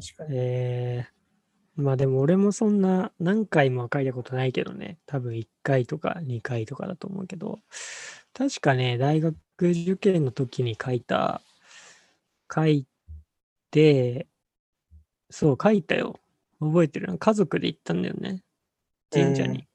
[0.00, 0.30] 確かに。
[0.32, 1.21] えー、
[1.76, 4.98] まあでも俺もそんな何回もは書いたことないけどね。
[5.06, 7.60] 多分1回とか2回とかだと思うけど、
[8.34, 11.40] 確かね、大学受験の時に書いた、
[12.54, 12.86] 書い
[13.70, 14.26] て、
[15.30, 16.18] そう、書いたよ。
[16.60, 18.42] 覚えてるな家族で行ったんだよね。
[19.10, 19.66] 神社に。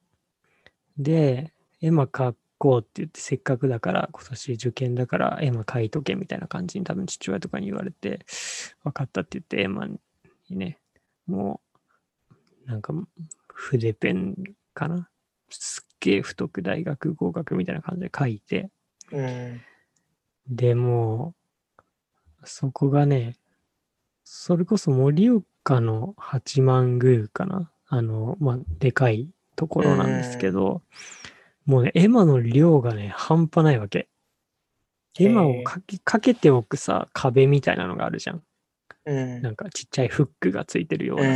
[0.97, 8.25] で、絵馬書こうって言って、せっかくだから、今年受験だから絵馬書いとけみたいな感じに多分父親とかに言われて、
[8.83, 9.99] 分かったって言って絵馬に
[10.49, 10.79] ね、
[11.27, 11.66] もう、
[12.67, 12.93] なんか
[13.47, 14.35] 筆ペン
[14.75, 15.09] かな？
[15.49, 18.69] すっげえ太く大学合格みたいな感じで書いて、
[19.11, 19.61] うん。
[20.49, 21.33] でも
[22.43, 23.35] う、そこがね、
[24.23, 27.71] それこそ盛岡の八幡宮かな？
[27.87, 30.81] あの、まあ、でかいところなんですけど、
[31.65, 34.09] もうね、絵馬の量がね、半端ないわけ。
[35.17, 38.43] 絵馬をかけかけておくさ、壁みたいなのがあるじゃん。
[39.05, 39.41] うん。
[39.41, 41.29] なんかちっちゃいフックがついてるよううな。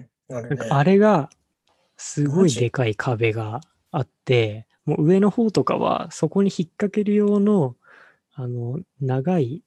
[0.00, 0.08] ん。
[0.30, 1.30] あるねなんかあれが、
[1.96, 3.60] すごいでかい壁が
[3.90, 7.76] あって、もう上の方とかは、そこに引っ掛ける用の、
[8.34, 9.62] あの、長い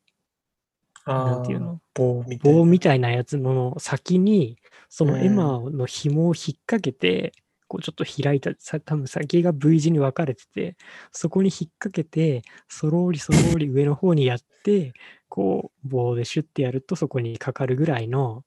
[1.05, 1.79] なんていうの？
[1.93, 2.57] 棒みたいな。
[2.59, 4.57] 棒みたいなやつの先に、
[4.89, 5.23] そのうん。
[5.23, 7.31] エマの紐を引っ掛けて、
[7.69, 10.75] こうちょっと開いた、さ多分先が V 字に分かれてて、
[11.11, 14.93] そこに引っ掛けて、そろりそろり上の方にやって、
[15.29, 18.43] こう棒でシュッてやるとそこにかかるぐらいの、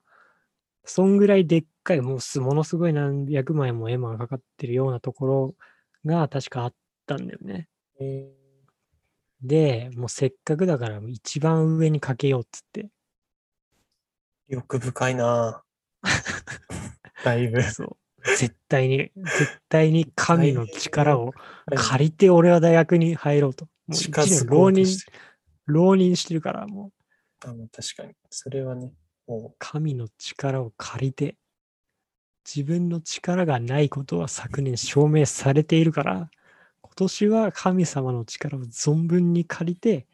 [0.84, 5.54] そんぐらいでっかい、もうすものすごい何百枚もエマがかかってるようなところ
[6.04, 6.74] が確かあっ
[7.06, 7.68] たんだよね。
[8.00, 8.32] え
[9.42, 12.88] で、もうせっかくだから一番上にかけようっつって。
[14.48, 15.62] 欲深いな
[17.24, 17.62] だいぶ。
[17.64, 17.96] そう。
[18.36, 21.32] 絶対に、絶対に神の力を
[21.70, 23.66] り借りて俺は大学に入ろうと。
[23.86, 24.86] もう浪人。
[25.66, 26.92] 浪人してるから、も
[27.44, 28.14] うあ確かに。
[28.28, 28.92] それはね、
[29.30, 31.36] も神の力を借りて、
[32.44, 36.30] 自分の力がないことは昨年証明されているから、
[36.82, 40.06] 今年は神様の力を存分に借りて、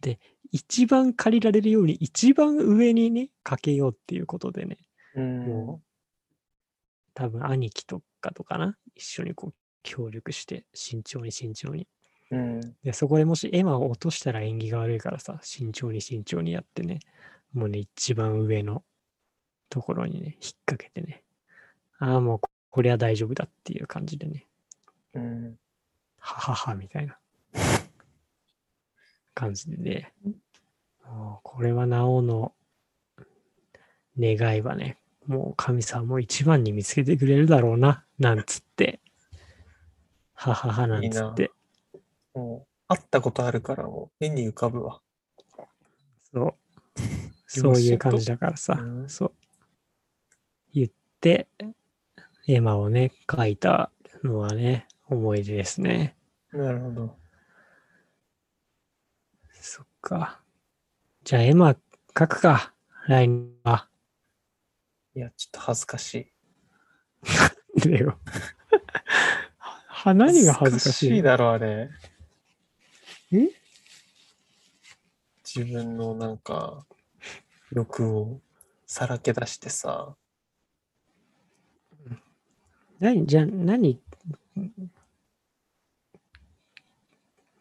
[0.00, 0.18] で、
[0.50, 4.78] 一番借りられるように一番上にね、かけようっていうことでね、
[5.14, 5.46] う、うん。
[5.46, 5.86] もう、
[7.14, 11.86] 多分兄貴とかとかな、一緒にこう協力して、慎重に慎重に。
[12.30, 12.60] うん。
[12.82, 17.00] で、そこでもしエマを落としたら縁起が悪いからさ、慎重に慎重にやってね、
[17.52, 18.82] もうね、一番上の
[19.68, 21.22] ところにね、引っ掛けてね、
[21.98, 24.46] ああ、もうここれは大丈夫だっていう感じでね、
[25.14, 25.58] うん。
[26.18, 27.18] ははは、みたいな。
[29.34, 30.12] 感じでね、
[31.04, 32.54] もうこれはなおの
[34.18, 39.00] 願いはね、もう神様も一番に見つけてくれるだろうな、なんつって、
[40.34, 41.50] ははは、なんつって、
[42.34, 45.00] もう、会ったことあるから、もう、絵に浮かぶわ。
[46.32, 46.54] そう。
[47.60, 49.32] そういう感じだからさ、うんそう。
[50.72, 50.88] 言っ
[51.20, 51.48] て、
[52.48, 53.90] エマをね、描いた
[54.24, 56.16] のはね、思い出ですね。
[56.52, 57.16] なるほど。
[59.52, 60.40] そっか。
[61.24, 61.76] じゃあ、エマ
[62.14, 62.72] 描くか、
[63.06, 63.88] 来年は。
[65.14, 66.14] いや、ちょっと恥ずかし
[67.76, 67.80] い。
[67.80, 68.18] でよ。
[69.86, 71.90] は何が恥ずかしいだろ、あれ。
[73.30, 73.48] え？
[75.44, 76.86] 自分のなんか、
[77.74, 78.40] 欲を
[78.86, 80.14] さらけ出してさ、
[83.00, 83.98] 何じゃあ、何、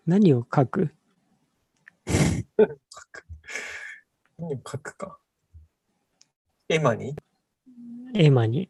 [0.05, 0.93] 何を書く？
[4.37, 5.17] 何を書くか。
[6.67, 7.15] エマに？
[8.13, 8.69] エマに。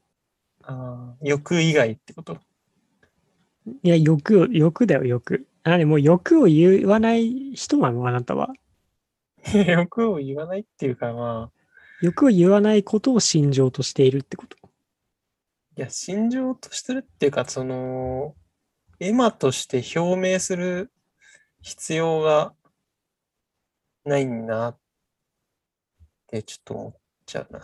[0.63, 2.37] ああ、欲以外ってこと？
[3.83, 5.47] いや、欲を、欲だよ、欲。
[5.63, 8.53] あれ、もう欲を言わない人なのあなたは。
[9.67, 11.61] 欲を言わないっていうかまあ、
[12.01, 14.57] 欲を言わないことを心情としているってこと？
[15.77, 18.35] いや、心情としてるっていうか、その、
[18.99, 20.91] エマとして表明する
[21.61, 22.53] 必要が
[24.05, 24.77] ないなっ
[26.27, 27.59] てちょっと思っちゃうな。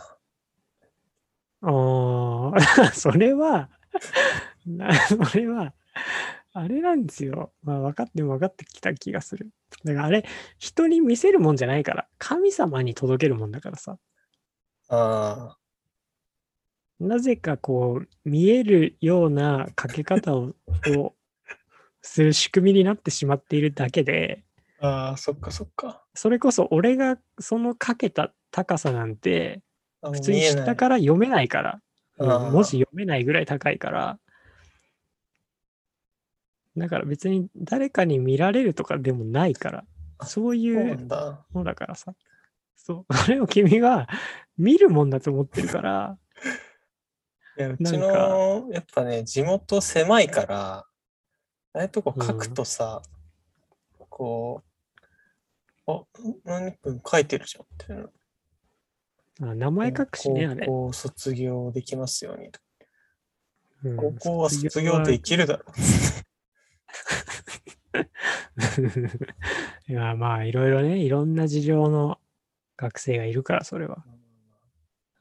[1.60, 3.70] ああ、 それは、
[4.66, 5.74] な それは、
[6.52, 7.52] あれなんですよ。
[7.62, 9.50] まあ分かっても分かってきた気がする。
[9.84, 10.24] だからあれ、
[10.58, 13.98] 人に見せるもんじゃないから、神様に届けるもんだからさ。
[14.88, 15.58] ああ、
[17.00, 20.54] なぜかこう、見えるようなかけ方を
[20.88, 21.14] を
[22.02, 24.44] する仕組みになってしまっているだけで、
[24.80, 26.04] ああ、そっかそっか。
[26.14, 29.62] それこそ俺がそのかけた高さなんて、
[30.02, 31.80] あ普通に下から読めないから、
[32.18, 34.18] 文字読めないぐらい高いから、
[36.78, 39.84] だから別に誰かに見られるとかでもないから、
[40.18, 40.92] あそういそうな
[41.54, 41.74] うんだ。
[41.74, 42.14] からさ、
[42.76, 44.08] そう、 それを君は
[44.56, 46.18] 見るもんだと思ってるから、
[47.58, 50.86] いや、うちの、やっぱね、地元狭いから、あ
[51.74, 53.02] あいうとこ書くとさ、
[54.08, 54.62] こ
[55.86, 56.04] う、あ、
[56.44, 59.48] 何分書いてるじゃんってい。
[59.50, 60.66] あ名前書くしね、あれ。
[60.66, 62.60] 高校卒業できますようにと。
[63.84, 65.64] うん高校は卒業できるだろ
[69.88, 72.20] いや、まあ、いろいろね、いろんな事情の
[72.76, 74.04] 学生がいるから、それは。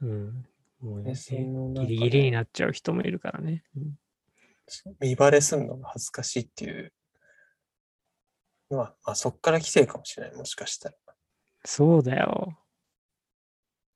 [0.01, 0.45] うん。
[0.79, 3.63] もうねギリギリになっちゃう人もいるからね。
[3.75, 3.97] うん
[4.99, 6.91] 見バレするのが恥ずかしいっていう
[8.69, 10.95] のは、まあ、そっから来てるかもしれない、もしかしたら。
[11.63, 12.57] そうだよ。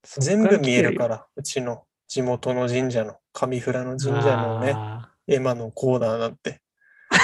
[0.03, 6.61] 全部見えるらから、うちの地元の神社の、上富良野神社のね、あエマのコーナーなんて、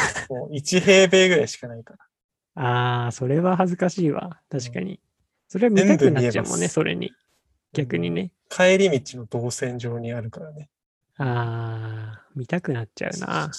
[0.30, 2.00] もう1平米ぐらいしかないから。
[2.00, 4.42] ーあー、それは恥ずかしいわ。
[4.50, 5.00] 確かに。
[5.48, 7.12] それは見たくなっちゃうもんね、それに。
[7.74, 8.32] 逆にね。
[8.50, 10.70] 帰り道の動線上にあるからね。
[11.18, 13.52] ああ、見たくなっちゃうな。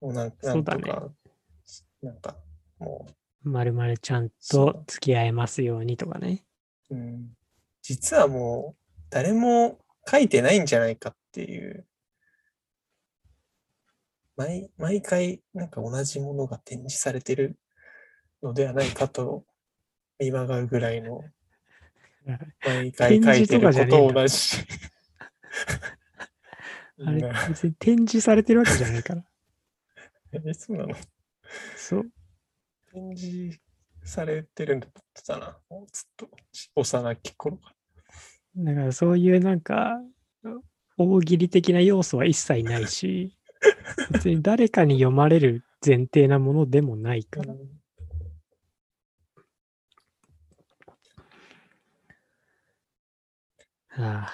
[0.00, 0.92] もうなんなそうんだね
[2.02, 2.36] なんか、
[2.78, 3.06] も
[3.42, 6.44] まるまるちゃんと付き合えますようにとかね。
[6.90, 7.30] う、うん、
[7.82, 11.86] 実はもう、誰も書いてないんじゃないかっていう、
[14.38, 17.58] 毎毎回、なんか同じものが展示されてる
[18.40, 19.44] のではないかと
[20.20, 21.24] 見まがうぐらいの、
[22.64, 24.56] 毎回書いてること同じ。
[27.04, 29.24] あれ別に展示されてるわけじゃないから。
[30.44, 30.94] え、そうなの？
[31.76, 32.10] そう。
[32.92, 33.60] 展示
[34.04, 34.90] されてるんだっ
[35.24, 35.58] たな。
[35.68, 36.30] もうずっと
[36.76, 37.74] 幼き頃か
[38.54, 38.72] ら。
[38.72, 40.00] だからそういうなんか、
[40.96, 43.37] 大喜利的な要素は一切ないし、
[44.12, 47.54] 別に誰かに読まれる前提なものでもないから。
[54.00, 54.32] ああ、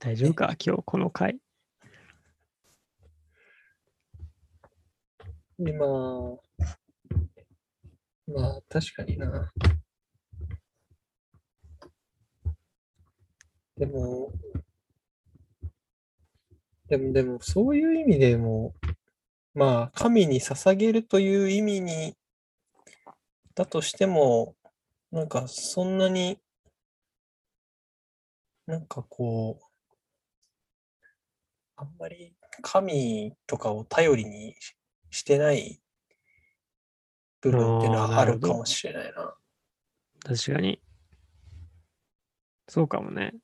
[0.00, 1.38] 大丈夫か、今日この回。
[5.58, 5.76] 今、
[8.26, 9.52] まあ確かにな。
[13.76, 14.32] でも、
[16.90, 18.74] でも、でも、そういう意味でも、
[19.54, 22.16] まあ、神に捧げるという意味に、
[23.54, 24.56] だとしても、
[25.12, 26.40] なんか、そんなに、
[28.66, 29.64] なんかこう、
[31.76, 34.56] あんまり神とかを頼りに
[35.10, 35.80] してない
[37.40, 39.34] 部分っていうのはあるほどるかもしれないな。
[40.24, 40.82] 確かに。
[42.68, 43.34] そうかもね。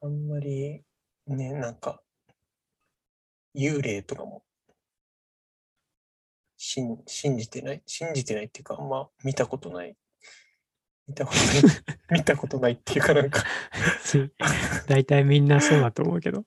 [0.00, 0.82] あんまり
[1.26, 2.00] ね、なんか、
[3.54, 4.44] 幽霊とかも
[6.56, 9.96] 信信じてない、信じてないっていうか、あんま見たことない。
[11.06, 13.42] 見たことない、 見たことないっていうかなんか、
[14.86, 16.44] 大体みんなそうだと思うけど。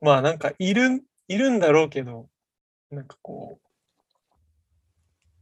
[0.00, 2.28] まあなんかいる、いるんだろうけど、
[2.90, 3.60] なんかこ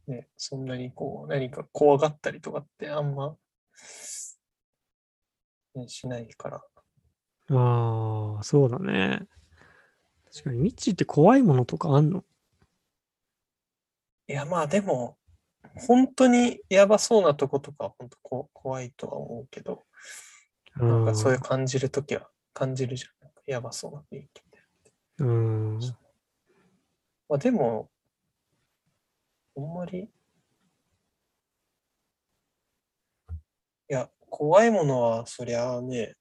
[0.07, 3.37] う、ね、そんなにこう、何か怖がったりとかってあんま、ね、
[5.87, 6.63] しないから。
[7.53, 9.27] ああ、そうだね。
[10.31, 12.23] 確かに、ミッチーって怖いものとかあんの？
[14.27, 15.17] いや、まあでも、
[15.87, 19.83] 本当にやばそうなとことか、本当こ怖いとは思うけど、
[20.77, 23.31] なんかそういう感じるときは感じるじゃん。
[23.45, 24.63] やばそうな雰囲気みたい
[25.17, 25.25] な。
[25.25, 25.29] う
[25.77, 25.79] ん。
[27.27, 27.89] まあでも、
[29.57, 30.09] あんまり、い
[33.89, 36.15] や、怖いものはそりゃあね、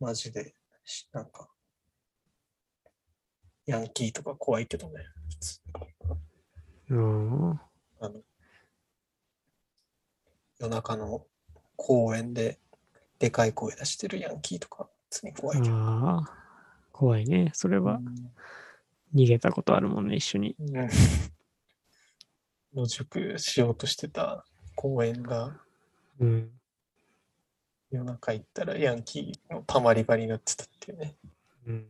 [0.00, 1.50] マジで、しなんか、
[3.66, 5.60] ヤンキーとか怖いけどね、普通
[6.88, 7.50] うん。
[8.00, 8.22] あの、
[10.58, 11.26] 夜中の
[11.76, 12.58] 公園で
[13.18, 15.74] でかい声出してるヤンキーとか、普通に怖いけど。
[15.76, 16.34] ああ、
[16.90, 17.50] 怖いね。
[17.54, 18.32] それはうん
[19.14, 20.56] 逃げたことあるもんね、一緒に。
[20.58, 20.88] うん
[22.74, 25.60] 野宿しようとしてた公園が
[26.20, 26.50] うん。
[27.90, 31.14] 夜中行ったらヤンキーのたまり場になってたっていうね。
[31.66, 31.82] うん、め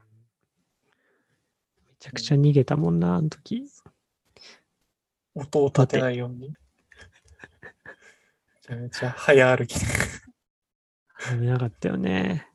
[1.99, 3.69] ちゃくちゃ逃げたもんな、あの時。
[5.35, 6.49] 音を立てないように。
[6.49, 6.55] め
[8.61, 9.77] ちゃめちゃ早歩き。
[9.77, 12.49] 危なかったよね。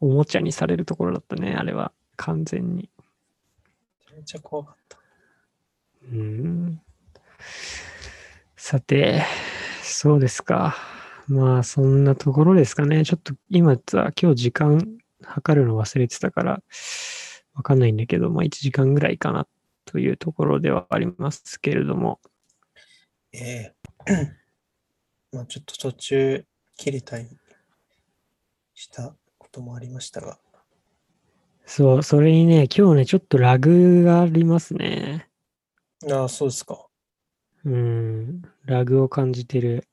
[0.00, 1.92] おもちゃにされるところだったね、あれは。
[2.16, 2.88] 完全に。
[4.06, 4.98] めちゃめちゃ怖かった。
[6.12, 6.80] うん。
[8.56, 9.22] さて、
[9.84, 10.74] そうですか。
[11.28, 13.04] まあ、そんなところですかね。
[13.04, 16.62] ちょっと今さ、今日時間測るの忘れてたから、
[17.54, 19.46] わかんないんだけど、まあ1時間ぐらいかな
[19.84, 22.18] というところではありますけれども。
[23.32, 23.74] ええ
[25.32, 27.28] まあちょっと途中切れたり
[28.72, 30.38] したこともありましたが。
[31.66, 35.28] そう、それにね、今日ね、ちょっとラグがありますね。
[36.10, 36.86] ああ、そうですか。
[37.64, 39.86] うん、ラグを感じてる。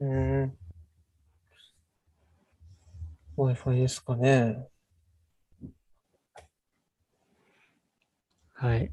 [0.00, 0.58] うーん。
[3.38, 4.68] Wi-Fi ですかね。
[8.52, 8.92] はい。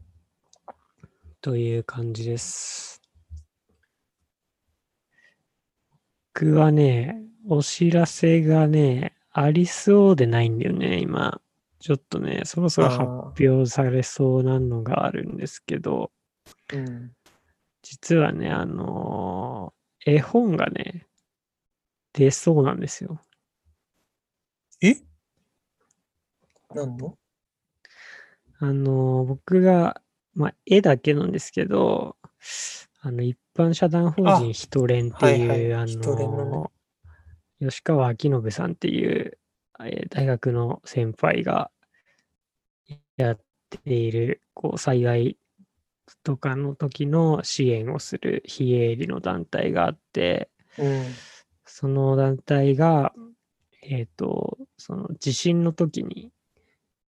[1.42, 3.02] という感じです。
[6.34, 11.42] 僕はね、お知らせがね、ありそうでないんだよね、今。
[11.86, 13.06] ちょっとね、そろそろ発あ
[13.40, 17.12] 表されそうなのがあるんですけど、ーうん。
[17.84, 21.06] 実はね、あのー絵本がね、
[22.12, 23.22] 出そうなんですよ。
[24.82, 24.96] え？
[26.74, 27.20] 何の？
[28.58, 30.02] あのー僕が、
[30.34, 32.18] まあ、絵だけなんですけど、
[33.02, 39.38] あの、一般社団法あ人ヒトレンっていう、はいはいあのー吉川明信さんっていう、
[39.82, 41.70] えー大学の先輩が
[43.18, 43.40] やっ
[43.70, 45.38] ている、こう、災害
[46.24, 51.26] とかの時の支援をする非営利の団体があって、うん。
[51.66, 53.14] その団体が、
[53.84, 56.32] えっ、と、その地震の時に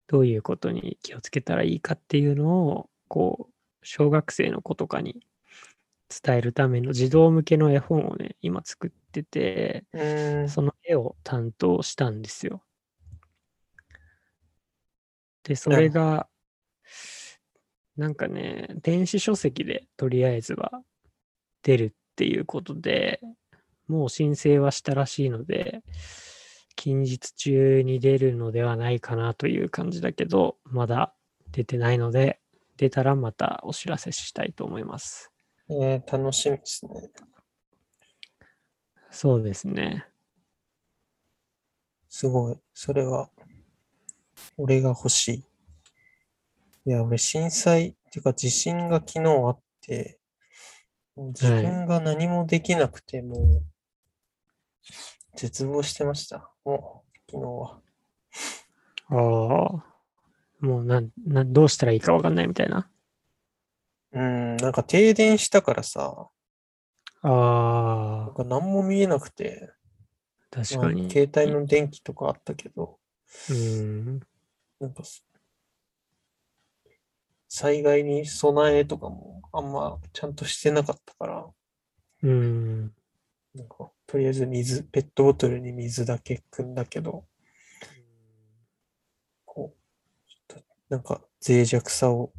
[0.07, 3.53] どういうことに気をつけたらいいかっていうのを、こう、
[3.83, 5.27] 小学生の子とかに
[6.25, 10.55] 伝えるための児童向けの絵本をね、今作ってて、うーん。
[10.55, 12.63] その絵を担当したんですよ。
[15.45, 16.27] で、それが、
[17.95, 20.83] なんかね、電子書籍でとりあえずは
[21.63, 23.21] 出るっていうことで、
[23.87, 25.81] もう申請はしたらしいので、
[26.75, 31.13] 近日中に出るのではないかなという感じだけど、まだ
[31.51, 32.41] 出てないので、
[32.77, 35.31] 出たらまたお知らせしたいと思います。
[35.69, 36.91] えー、楽しみですね。
[39.11, 40.05] そうですね。
[42.09, 42.57] すごい。
[42.73, 43.29] それは、
[44.57, 45.43] 俺が欲しい。
[46.87, 50.19] いや、俺震災、っていうか地震が昨日あって、
[51.15, 53.63] もう自分が何もできなくて、もう、
[55.35, 56.51] 絶望してました。
[56.63, 57.81] もう、昨日は。
[59.09, 59.15] ああ、
[60.59, 62.89] もうなん、なん、どうしたらいいかわかんないみたいな。
[64.13, 66.29] うん、なんか停電したからさ、
[67.21, 69.73] ああ、なんか何も見えなくて、
[70.55, 71.09] まあ確かに。
[71.09, 72.97] 携帯の電気とかあったけど、
[73.49, 74.19] うん。
[74.79, 75.25] なんかす、
[77.47, 81.47] 災害に備えとかもあんまちゃんとしてなかったから、
[82.23, 82.93] うん。
[83.53, 87.25] なんか、とりあえず水、ペットボトルに水だけ汲んだけど、
[89.45, 92.33] こう、ちょっと、なんか、脆弱さを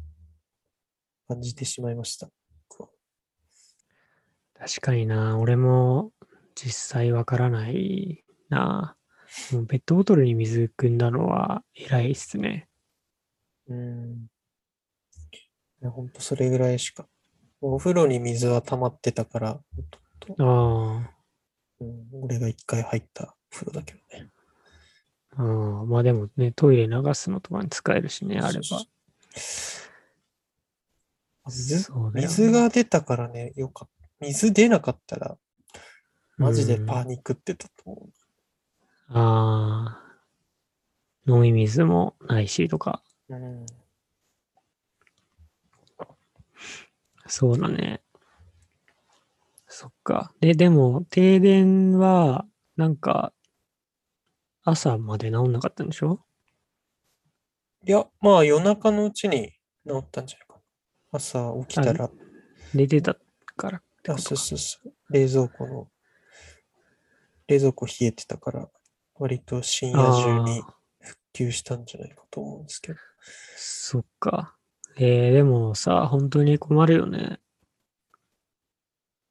[1.27, 2.29] 感じてしまいました。
[4.59, 5.37] 確かにな。
[5.37, 6.11] 俺も
[6.55, 8.96] 実際わからないな。
[9.51, 12.67] もうペットボトルに水汲んだのは偉いっすね。
[13.67, 14.27] うん。
[15.83, 17.07] ほんとそれぐらいしか。
[17.61, 19.61] お風呂に水は溜まってたから、あ
[20.39, 21.11] あ。
[21.79, 24.29] うん、俺が一回入った風呂だけどね。
[25.35, 28.77] ああ、まあでもね、トイレ流すのとかに使えるしね、あれば。
[31.43, 32.51] あ水？
[32.51, 34.25] が出たからね、よかった。
[34.25, 35.37] 水出なかったら、
[36.37, 38.09] マジでパうんニックってたと思
[39.09, 40.17] ああ。
[41.25, 43.01] 飲み水もないしとか。
[43.29, 43.35] う。
[43.35, 43.65] うん。
[47.27, 48.01] そうだね。
[49.67, 50.31] そっか。
[50.39, 52.45] で、でも、停電は、
[52.77, 53.33] なんか、
[54.63, 56.21] 朝まで治んなかったんでしょ？
[57.85, 59.53] いや、まあ夜中のうちに
[59.87, 60.61] 治ったんじゃないかな。
[61.11, 62.09] 朝起きたら、
[62.73, 63.15] 寝てた
[63.55, 64.17] からあ。
[64.17, 64.93] そうそうそう。
[65.13, 65.87] 冷蔵庫の、
[67.47, 68.69] 冷蔵庫冷えてたから、
[69.19, 70.61] 割と深夜中に
[70.99, 72.99] 復旧したんじゃないかと思うんですけど。
[73.55, 74.55] そっか。
[74.97, 77.39] えー、でもさ、本当に困るよね。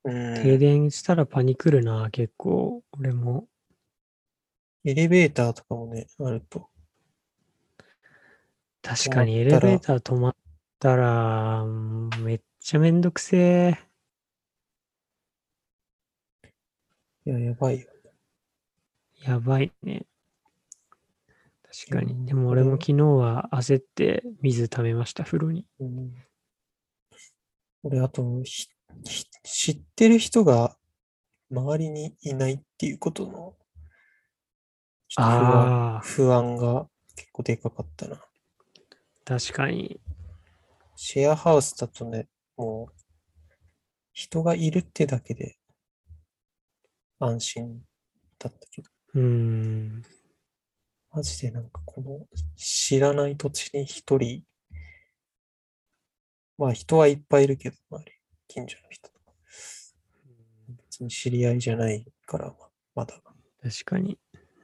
[0.05, 0.43] うん。
[0.43, 2.82] 停電したらパニクるな、結構。
[2.93, 3.49] 俺も。
[4.84, 6.68] エレベーターとかもね、あると。
[8.82, 10.37] 確かにエレベーター止まっ
[10.78, 13.78] たら、うんめっちゃめんどくせえ。
[17.24, 17.95] いや、やばいよ。
[19.26, 20.06] やばいね。
[21.88, 22.26] 確かに。
[22.26, 25.66] でも俺も昨日は焦って水溜めました、風呂に。
[25.80, 26.14] うん、
[27.82, 28.22] 俺、あと
[29.42, 30.76] 知ってる人が
[31.50, 33.56] 周りにいないっていうことの、
[35.14, 38.22] 不安不安が結構でかかったな。
[39.24, 40.00] 確かに。
[40.94, 42.94] シェアハウスだとね、もう、
[44.12, 45.58] 人がいるってだけで
[47.18, 47.82] 安心
[48.38, 50.02] だったけど、うーん。
[51.10, 54.42] マジでなんかこの知らない土地に一人、
[56.58, 58.12] まあ人はいっぱいいるけど、周り、
[58.46, 59.32] 近所の人とか、
[60.84, 62.54] 別に知り合いじゃないから、ま
[62.94, 63.14] まだ
[63.62, 64.18] 確かに。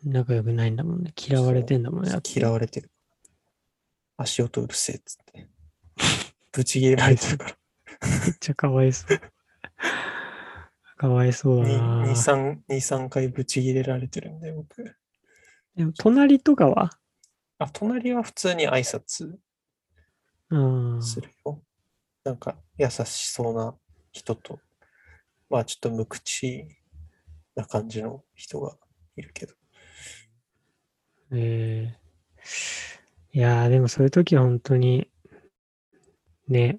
[0.05, 1.15] 仲良くないんだもんね。
[1.17, 2.11] 嫌われてんだもんね。
[2.23, 2.91] 嫌われてる。
[4.19, 5.49] 足音うるせえっつって。
[6.53, 7.57] ぶち切れられてるから。
[8.27, 9.32] めっちゃかわいそう。
[11.03, 12.15] かわいそうだ2、な。
[12.15, 14.95] 3、2、3回ぶち切れられてるんで、僕。
[15.75, 16.91] でも隣とかは？
[17.59, 19.35] あ、隣は普通に挨拶
[20.51, 21.03] うん。
[21.03, 21.61] するよ。
[22.23, 23.75] なんか優しそうな
[24.13, 24.61] 人と、
[25.51, 26.69] まあちょっと無口
[27.57, 28.77] な感じの人が
[29.17, 29.55] いるけど。
[31.33, 32.03] えー
[33.35, 35.11] いやー、でもそういう時は本当に、
[36.47, 36.79] ね、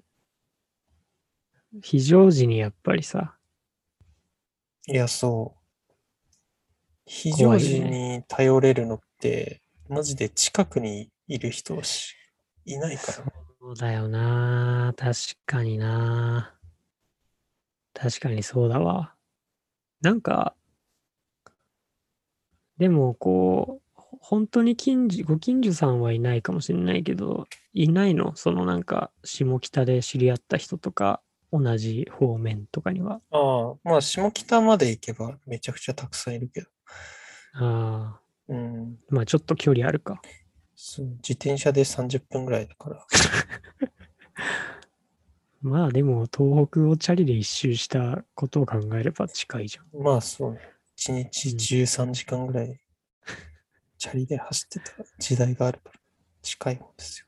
[1.82, 3.36] 非常時にやっぱりさ、
[4.86, 5.60] いや、そう。
[7.06, 12.14] 非怖常時に頼れるのって、マジで近くにいる人し
[12.66, 13.12] いないから。
[13.60, 14.92] そうだよな。
[14.96, 15.14] 確
[15.46, 16.54] かにな。
[17.94, 19.14] 確かにそうだわ。
[20.02, 20.54] なんか、
[22.76, 28.34] でもこう、本当に近所、ご近所さんはいないかもしれないけど、いないの？
[28.36, 31.22] そのなんか、下北で知り合った人とか、
[31.56, 33.20] 同じ方面とかには。
[33.30, 36.66] ああ、まあ、下北まで行けばめちゃくちゃたくさんいるけど。
[37.54, 38.98] ああ、うん。
[39.08, 40.20] まあちょっと距離あるか。
[40.74, 43.06] そう自転車で30分ぐらいだから。
[45.62, 50.02] まあでも東北をチャリで一周したことを考えれば近いじゃん。
[50.02, 50.60] まあそうね。
[50.98, 52.80] 1日13時間ぐらい、
[53.98, 56.00] チャリで走ってた時代があるから、
[56.42, 57.26] 近いもんですよ。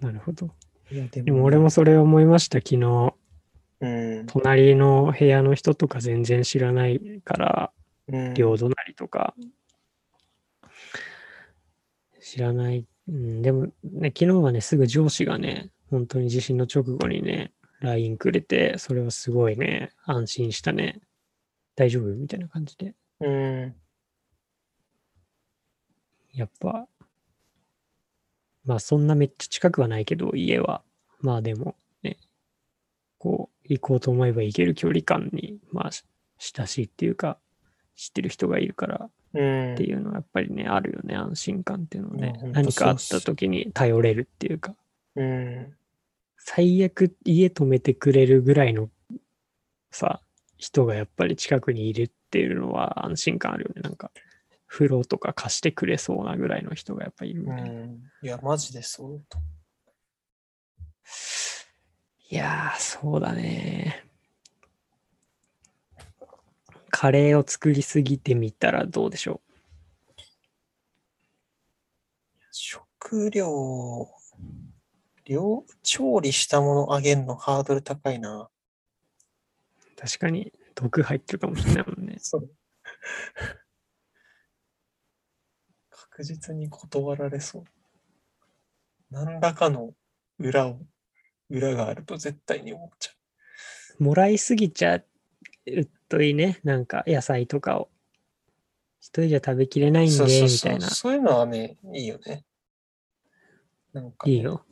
[0.00, 0.50] なるほど。
[0.90, 3.14] いや、ででも俺もそれ思いました、昨日。
[3.80, 3.88] う
[4.22, 4.26] ん。
[4.26, 7.72] 隣の部屋の人とか全然知らないから、
[8.08, 8.34] うん。
[8.34, 9.34] 両隣とか、
[12.20, 12.86] 知らない。
[13.08, 21.00] うん、でもね、昨日はね、すぐ上司がね、本当に地震の直後にね、LINE くれて、それはすごいね、安心したね。
[21.76, 22.14] 大丈夫？
[22.14, 22.94] みたいな感じで。
[23.20, 23.74] うん。
[26.32, 26.86] やっぱ、
[28.64, 30.82] まあそんなめっちゃ近くはないけど、家は。
[31.20, 32.18] まあでもね、
[33.18, 36.04] こう、行こうと思えば行ける距離感に、まあ、し
[36.38, 37.38] 親しいっていうか、
[37.94, 39.84] 知ってる人がいるからうんって。
[39.84, 44.74] いうのはやっぱりね、あるよね、安心感っていうのはね何かあった時に頼れるっていうか、
[45.16, 45.74] うん。
[46.38, 48.88] 最悪家止めてくれるぐらいの
[49.90, 50.20] さ、
[50.56, 53.82] 人がやっぱり近くにいるっていうのは安心感あるよね。
[53.82, 54.10] なんか、
[54.70, 57.70] 風呂とか貸してくれそうなぐらいの人がやっぱいるみうたいな。
[57.70, 58.00] ん。
[58.22, 59.38] いや、マジでそうだと。
[62.30, 64.06] いやー、そうだね。
[66.88, 69.40] カレーを作りすぎてみたらどうでしょ
[72.52, 74.08] 食料、
[75.24, 78.42] 量、調理したものあげるのハードル高いな。
[78.42, 78.50] う
[79.96, 82.18] 確かに毒入ってるかもしれないもんね。
[82.20, 82.48] そう。
[86.20, 87.64] 確実に断られそう。
[89.10, 89.94] 何らかの
[90.38, 90.78] 裏を、
[91.48, 93.10] 裏があると絶対に思っちゃ
[93.98, 95.04] もらいすぎちゃう
[96.10, 96.60] といいね。
[96.62, 97.88] なんか野菜とかを。
[99.00, 100.04] 一人じゃ食べきれなう。
[100.04, 100.68] いんで、そうそうそ。
[100.68, 100.90] みたいうな。
[100.90, 102.44] そういうのはね、いいよね。
[103.94, 104.42] なんか、いい。
[104.42, 104.62] よ。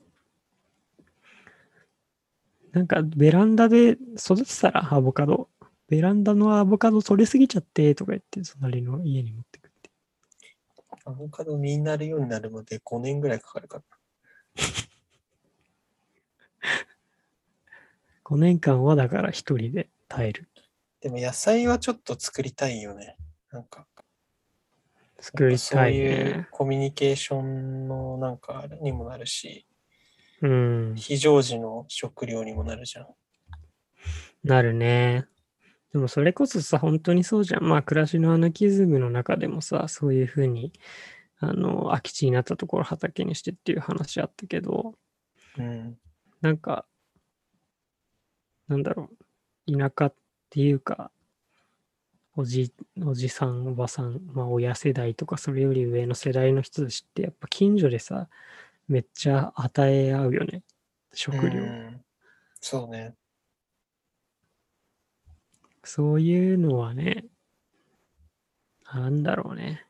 [2.73, 5.49] なんかベランダで育てたらアボカド。
[5.89, 9.68] ベランダのアボカド取れすぎちゃってとか言って、隣の家に持ってくって。
[11.09, 13.85] アボカド実になるようになるまで5年ぐらいかかるから。
[18.25, 20.51] 5年間はだから一人で耐える。
[21.01, 23.17] でも野菜はちょっと作りたいよね。
[23.51, 23.87] なんか、
[25.19, 26.49] 作りたいそういうね。
[26.51, 29.67] コミュニケーションのなんかにもなるし、
[30.43, 30.95] うん。
[30.95, 33.07] 非常時の食料にもなるじゃん。
[34.45, 35.27] なるね。
[35.93, 37.65] でもそれこそさ、本当にそうじゃん。
[37.65, 40.73] まあ、暮らしのアナキズムの中でもさ、そういうふうに、
[41.39, 44.95] あの、空き地になったところ畑にしてっていう話あったけど、
[45.57, 45.99] うん。
[46.43, 46.85] なんか、
[48.69, 49.09] なんだろ
[49.67, 50.15] う、田舎っ
[50.51, 51.11] ていうか、
[52.37, 52.73] おじ、
[53.05, 58.29] おじさん、おばさん、まあ親世代とかそれより上の世代の人たちってやっぱ近所でさ、
[58.87, 60.63] めっちゃ与え合うよね。
[61.13, 61.63] 食料。
[61.63, 62.05] うん
[62.61, 63.15] そうね。
[65.89, 67.25] そういうのはね、
[68.93, 69.87] なんだろうね。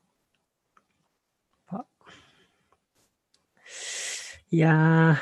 [4.53, 5.17] いや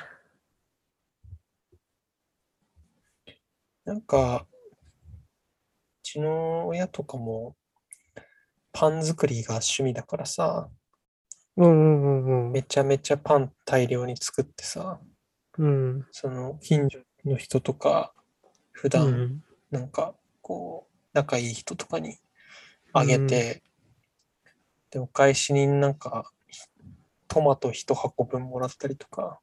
[3.86, 4.56] なんか、う
[6.02, 7.56] ちの親とかも、
[8.70, 15.00] パン作りが趣味だからさ、ー、うんうんうんうんめちゃめちゃパン大量に作ってさ、
[15.56, 16.06] うん。
[16.12, 18.12] その近所の人とか、
[18.72, 19.42] 普う段ん。
[19.70, 20.14] なんか
[20.46, 22.18] こう、仲いい人とかに
[22.92, 23.64] あげて、
[24.92, 26.30] で、お返しになんか、
[27.26, 29.40] トマト一箱分もらったりとか、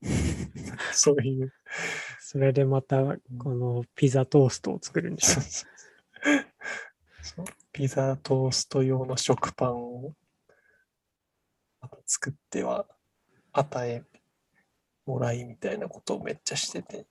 [0.94, 1.52] そういう、
[2.20, 3.02] それでまた、
[3.36, 5.40] このピザトーストを作るんでしょ。
[5.40, 5.42] そう。
[5.42, 5.66] そう。
[7.20, 7.46] そう。
[7.72, 10.14] ピザトースト用の食パンを
[12.06, 12.86] 作っては
[13.52, 14.04] 与え
[15.04, 17.06] もらいみたいなことをめっちゃしてて、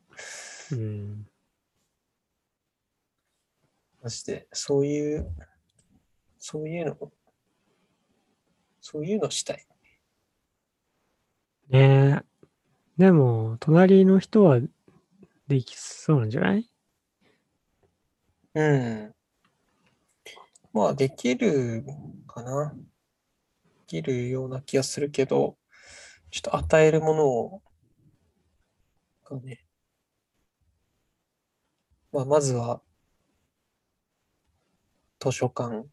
[0.71, 1.27] うん。
[4.07, 5.35] マジでそういう、
[6.39, 7.11] そういうの、
[8.79, 9.67] そういうのしたい。
[11.67, 12.25] ねえ。
[12.97, 14.61] でも、隣の人は
[15.49, 16.71] できそうなんじゃない？
[18.53, 19.13] うん。
[20.71, 21.83] まあ、できる
[22.27, 22.73] かな。
[22.73, 22.81] で
[23.87, 25.57] きるような気がするけど、
[26.31, 27.61] ちょっと与えるものを、
[29.25, 29.65] がね。
[32.13, 32.81] まあ、まずは、
[35.19, 35.85] 図書館、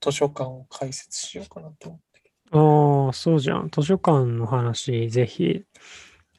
[0.00, 2.32] 図書館を開設しようかなと思って。
[2.50, 3.70] ああ、そうじゃん。
[3.70, 5.64] 図書館の話、ぜひ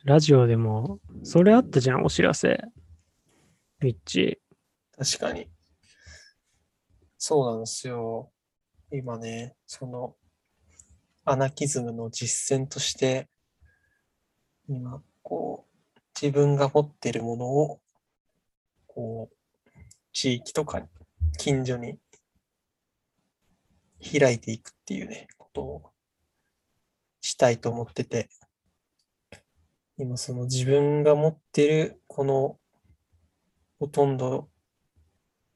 [0.04, 2.60] ラジオでも、それあったじゃん、お知らせ。
[3.80, 4.40] ミッチ。
[4.98, 5.50] 確かに。
[7.18, 8.32] そうなんですよ。
[8.92, 10.16] 今ね、その、
[11.26, 13.28] アナキズムの実践として、
[14.70, 17.82] 今、こう、自分が持っているものを、
[18.86, 19.36] こう、
[20.14, 20.88] 地域とかに、
[21.40, 21.98] 近所に
[24.06, 25.92] 開いていくっていうね、ことを
[27.22, 28.30] したいと思ってて、
[29.98, 32.60] 今その自分が持ってるこの
[33.80, 34.50] ほとんど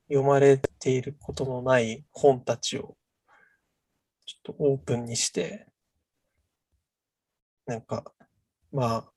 [0.07, 2.97] 読まれていることのない本たちを
[4.25, 5.67] ちょっとオープンにして、
[7.65, 8.11] なんか、
[8.71, 9.11] まあ、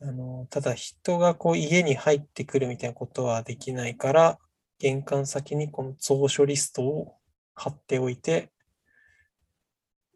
[0.00, 4.38] あの、ただ人がこう家に入ってくるみたいなことはできないから、
[4.78, 7.14] 玄関先にこの蔵書リストを
[7.54, 8.52] 貼っておいて、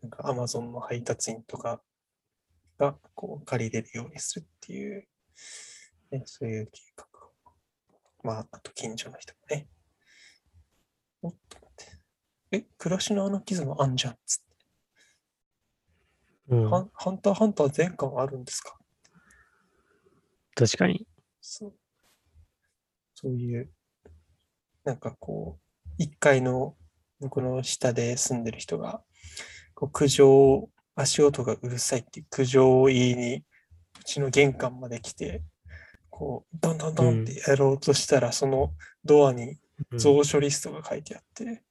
[0.02, 1.82] なんか Amazon の配達員とか
[2.78, 5.06] がこう借りれるようにするっていう、
[6.10, 7.32] ね、そういう計画を。
[8.22, 9.68] まあ、あと近所の人もね。
[11.22, 11.84] おっと待って。
[12.52, 14.44] え、暮らしのアナキズムあんじゃんっつって。
[16.48, 16.70] うん。
[16.70, 16.78] ハ
[17.10, 18.78] ンターハンター全巻あるんですか？
[20.54, 21.06] 確かに。
[21.40, 21.74] そう。
[23.14, 23.72] そういう、
[24.84, 25.58] なんかこ
[25.98, 26.76] う、1階の
[27.28, 29.02] この下で住んでる人が、
[29.74, 33.44] こう苦情、足音がうるさいって苦情を言いに、
[34.00, 35.42] うちの玄関まで来て、
[36.10, 38.72] こう、ドンドンドンってやろうとしたら、その
[39.04, 39.58] ドアに
[39.92, 41.62] うん蔵書リストが書いてあって、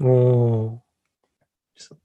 [0.00, 0.78] おー
[1.76, 1.98] そう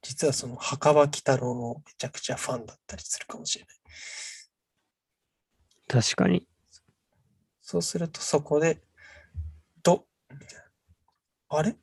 [0.00, 3.76] 実はその墓場鬼太郎のめちゃくちゃファンだったりするかもしれない。
[5.88, 6.46] 確かに。
[7.60, 8.82] そうするとそこで、
[9.82, 10.61] ドみたいな。
[11.54, 11.76] あれ？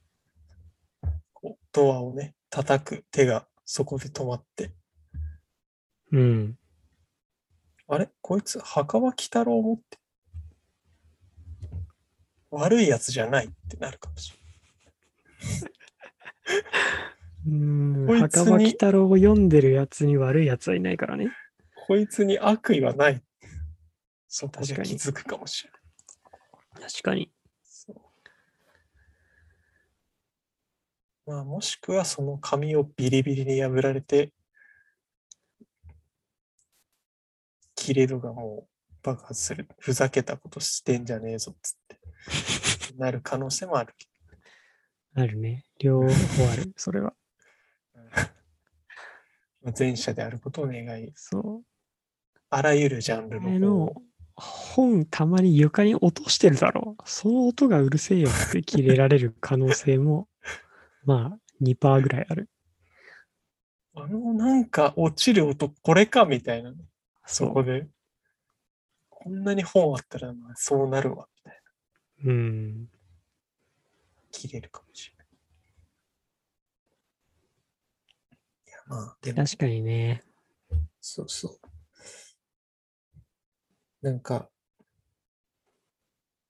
[1.31, 4.73] こうドアをね、叩く手がそこで止まって、
[6.11, 6.57] うん。
[7.87, 8.09] あれ？
[8.21, 9.99] こいつ墓場鬼太郎持って、
[12.49, 14.37] 悪いやつじゃないってなるかもしれ
[16.47, 16.61] ない。
[17.47, 18.07] うん。
[18.07, 21.27] こいつに墓場鬼太郎を読んでるやつに悪いやつはいないからね。
[21.87, 23.21] こいつに悪意はない。
[24.27, 25.77] そこで確かに気づくかもしれな
[26.87, 26.91] い。
[26.91, 27.31] 確かに。
[27.63, 28.01] そう
[31.29, 34.33] まあ、もしくはその紙をビリビリに破られて、
[37.75, 39.67] キレ度がもう爆発する。
[39.77, 41.99] ふざけたことしてんじゃねえぞっつって。
[42.97, 44.07] なる可能性もあるけ
[45.13, 45.65] あるね。
[45.79, 46.73] 両方ある。
[46.75, 47.13] それは。
[47.93, 48.01] ど。
[49.61, 51.63] まあ前者であることを願い、そう。
[52.49, 54.03] あらゆるジャンル前のの
[54.35, 57.03] 本たまに床に落としてるだろう。
[57.05, 60.27] その音がうるせえよって切れられる可能性も、
[61.09, 62.47] まあ2%ぐらいある。
[63.95, 66.77] あのなんか落ちる音これかみたいなね。
[67.25, 67.87] そこで。
[69.09, 71.61] こんなに本あったらまあそうなるわみたい
[72.25, 72.31] な。
[72.31, 72.89] うん。
[74.29, 75.27] 切れるかもしれない。
[78.67, 80.21] いやまあでも確かにね。
[81.01, 81.59] そうそ
[84.03, 84.05] う。
[84.05, 84.47] なんか、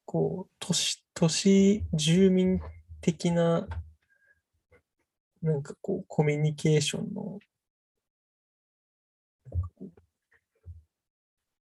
[0.06, 2.60] こう、都市、都市住民
[3.02, 3.68] 的な、
[5.42, 7.40] なんかこう、コミュニケーションの、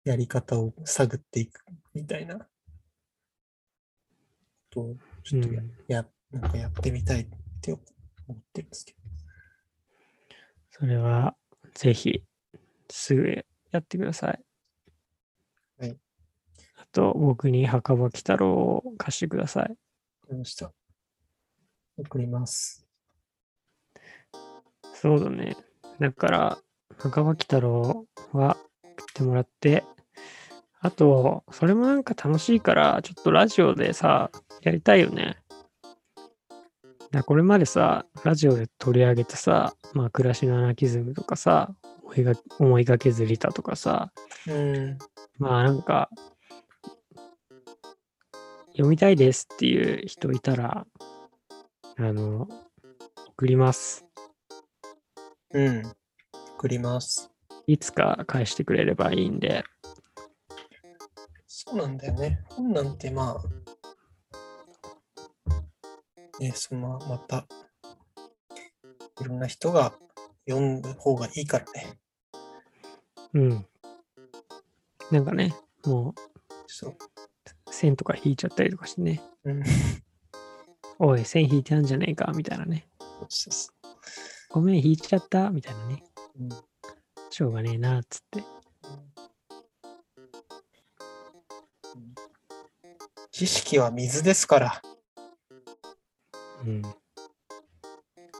[0.04, 2.46] やり方を探っていくみたいな、こ
[4.70, 7.26] とをちょっとや、うんやなんかやってみたいっ
[7.60, 7.80] て思
[8.32, 8.98] ってるんですけど。
[10.70, 11.36] それは、
[11.74, 12.24] ぜひ、
[12.90, 14.44] すぐやってください。
[15.78, 15.98] はい。
[16.76, 19.62] あと、僕に墓場鬼太郎を貸してください。
[19.62, 19.76] わか
[20.32, 20.72] りました。
[21.98, 22.81] 送ります。
[25.02, 25.56] そうだね。
[25.98, 26.58] だから、
[26.96, 29.82] 墓場鬼太郎は送ってもらって、
[30.78, 34.30] あと、それもなんか楽しいから、ちょっとラジオでさ、
[34.60, 35.38] やりたいよね。
[37.10, 41.74] だこれまでさ、ラジオで取り上げたさ、まあ、暮らしのアナキズムとかさ、
[42.04, 44.12] 思いが思いがけずリタとかさ、
[44.46, 44.98] うん。
[45.38, 46.10] まあなんか、
[48.70, 50.86] 読みたいですっていう人いたら、
[51.96, 52.46] あの、
[53.30, 54.11] 送ります。
[55.54, 55.82] うん。
[56.56, 57.30] 送ります。
[57.66, 59.64] いつか返してくれればいいんで、
[61.64, 62.40] そうなんだよね。
[62.50, 63.42] 本なんてまあ、
[66.40, 67.46] ね、そのまた、
[69.20, 69.92] いろんな人が
[70.48, 71.98] 読んだ方がいいからね。
[73.34, 73.66] うん。
[75.10, 76.14] なんかね、も
[76.66, 76.90] そう。
[76.90, 76.96] う
[77.70, 79.62] 線とか引いちゃったりとかしてね、うん。
[80.98, 82.86] おい、線引いてあんじゃねえか、みたいなね。
[82.98, 83.72] そうそうそ
[84.52, 86.04] ごめん、引いちゃった、みたいなね。
[86.38, 86.50] ううん
[87.30, 88.44] しょうがねえな、つって。
[93.30, 94.82] 知識は水ですから。
[96.66, 96.82] うん。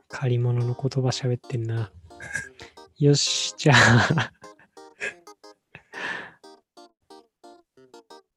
[0.09, 1.91] 借り物の言葉喋ってんな。
[2.99, 4.33] よし、じゃあ。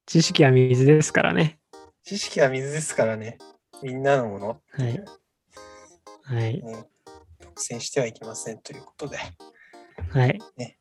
[0.05, 1.59] 知識は水ですからね。
[2.03, 3.37] 知識は水ですからね。
[3.83, 4.61] みんなのもの。
[4.69, 5.03] はい。
[6.23, 6.63] はい。
[6.63, 6.85] ね、
[7.55, 9.17] 独占してはいけませんということで、
[10.09, 10.31] はい。
[10.31, 10.75] いきたい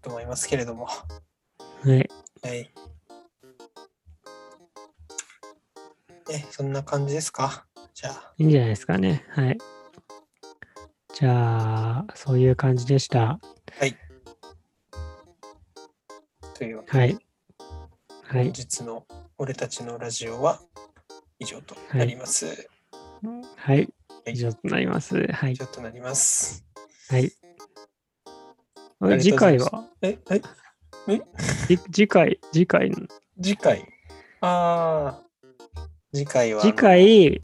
[0.00, 0.86] と思いますけれども。
[0.86, 0.92] は
[1.86, 2.08] い。
[2.42, 2.70] はい。
[6.30, 7.66] え、そんな感じですか？
[7.92, 9.24] じゃあ、いいんじゃないですかね。
[9.30, 9.58] はい。
[11.12, 13.40] じゃあ、そういう感じでした。
[16.54, 17.14] というわけで、はい。
[17.14, 17.18] は
[18.34, 18.48] 本い。
[18.50, 19.06] 日の
[19.38, 20.60] 俺たちのラジオは
[21.40, 22.46] 以上となります。
[22.46, 22.68] はい。
[23.56, 23.88] はい
[24.30, 25.16] 以上となります。
[25.16, 25.56] はい以。
[25.56, 26.64] 上となります。
[27.08, 27.32] はい。
[29.20, 29.84] 次回は？
[30.02, 30.42] え、はい
[31.68, 33.06] じ次回、次回の、
[33.40, 33.86] 次回。
[34.40, 35.22] ああ、
[36.12, 36.60] 次回は。
[36.60, 37.40] 次回、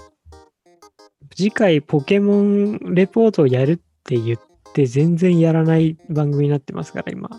[1.34, 4.40] 次回ポケモンレポートをやるって言っ
[4.74, 7.30] て全然やらない番組になってますから、今。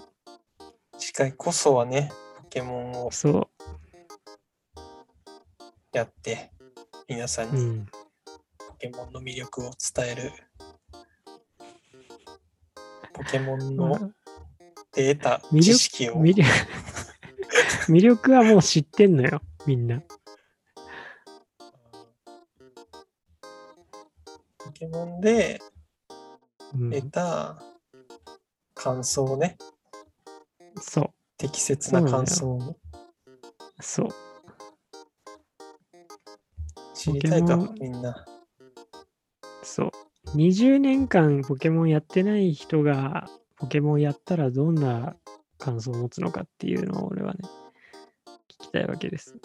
[0.98, 3.50] 次回こそはね、ポケモンをそ
[5.94, 6.52] やって、
[7.08, 7.50] 皆さんう。
[7.52, 7.86] うに
[8.76, 10.32] ケモンの魅力を伝える、
[13.14, 14.12] ポケモンまあの
[14.94, 16.16] データ、魅力知識を。
[16.22, 16.50] 魅力
[17.88, 20.02] 魅力はもう知ってんのよ、みんな。
[24.58, 25.62] ポケモンで
[26.74, 27.58] うん、得た
[28.74, 29.58] 感想をね、
[30.82, 32.78] そう、適切な感想を
[33.80, 34.10] そう。
[36.94, 38.26] 知りたいとポケモン、みんな。
[39.66, 39.92] そう。
[40.38, 45.16] 20年間ポケモンやってない人がポケモンやったらどんな
[45.58, 47.40] 感想を持つのかっていうのを俺はね、
[48.62, 49.36] 聞きたいわけです。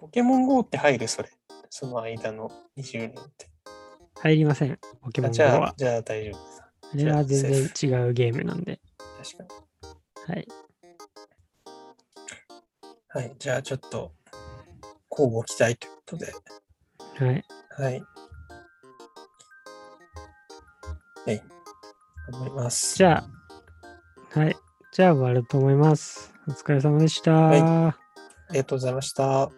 [0.00, 1.08] ポケモン GO って入る？
[1.08, 1.30] それ。
[1.70, 3.48] その間の20年って。
[4.20, 5.74] 入りません、ポケモンあ GO じゃあは、。
[5.76, 6.62] じゃあ大丈夫です。
[6.62, 8.80] あれは全然じ違うゲームなんで。
[9.22, 10.34] 確かに。
[10.34, 10.48] はい。
[13.08, 13.34] はい。
[13.38, 14.12] じゃあちょっと、
[15.10, 16.32] 交互期待ということで。
[17.24, 17.44] はい。
[17.78, 18.02] はい。
[21.26, 21.42] はい。
[22.32, 22.96] 頑張ります。
[22.96, 23.24] じゃ
[24.34, 24.56] あ、はい。
[24.92, 26.34] じゃあ終わると思います。
[26.48, 27.32] お疲れ様でした。
[27.32, 29.50] はいありがとうございました。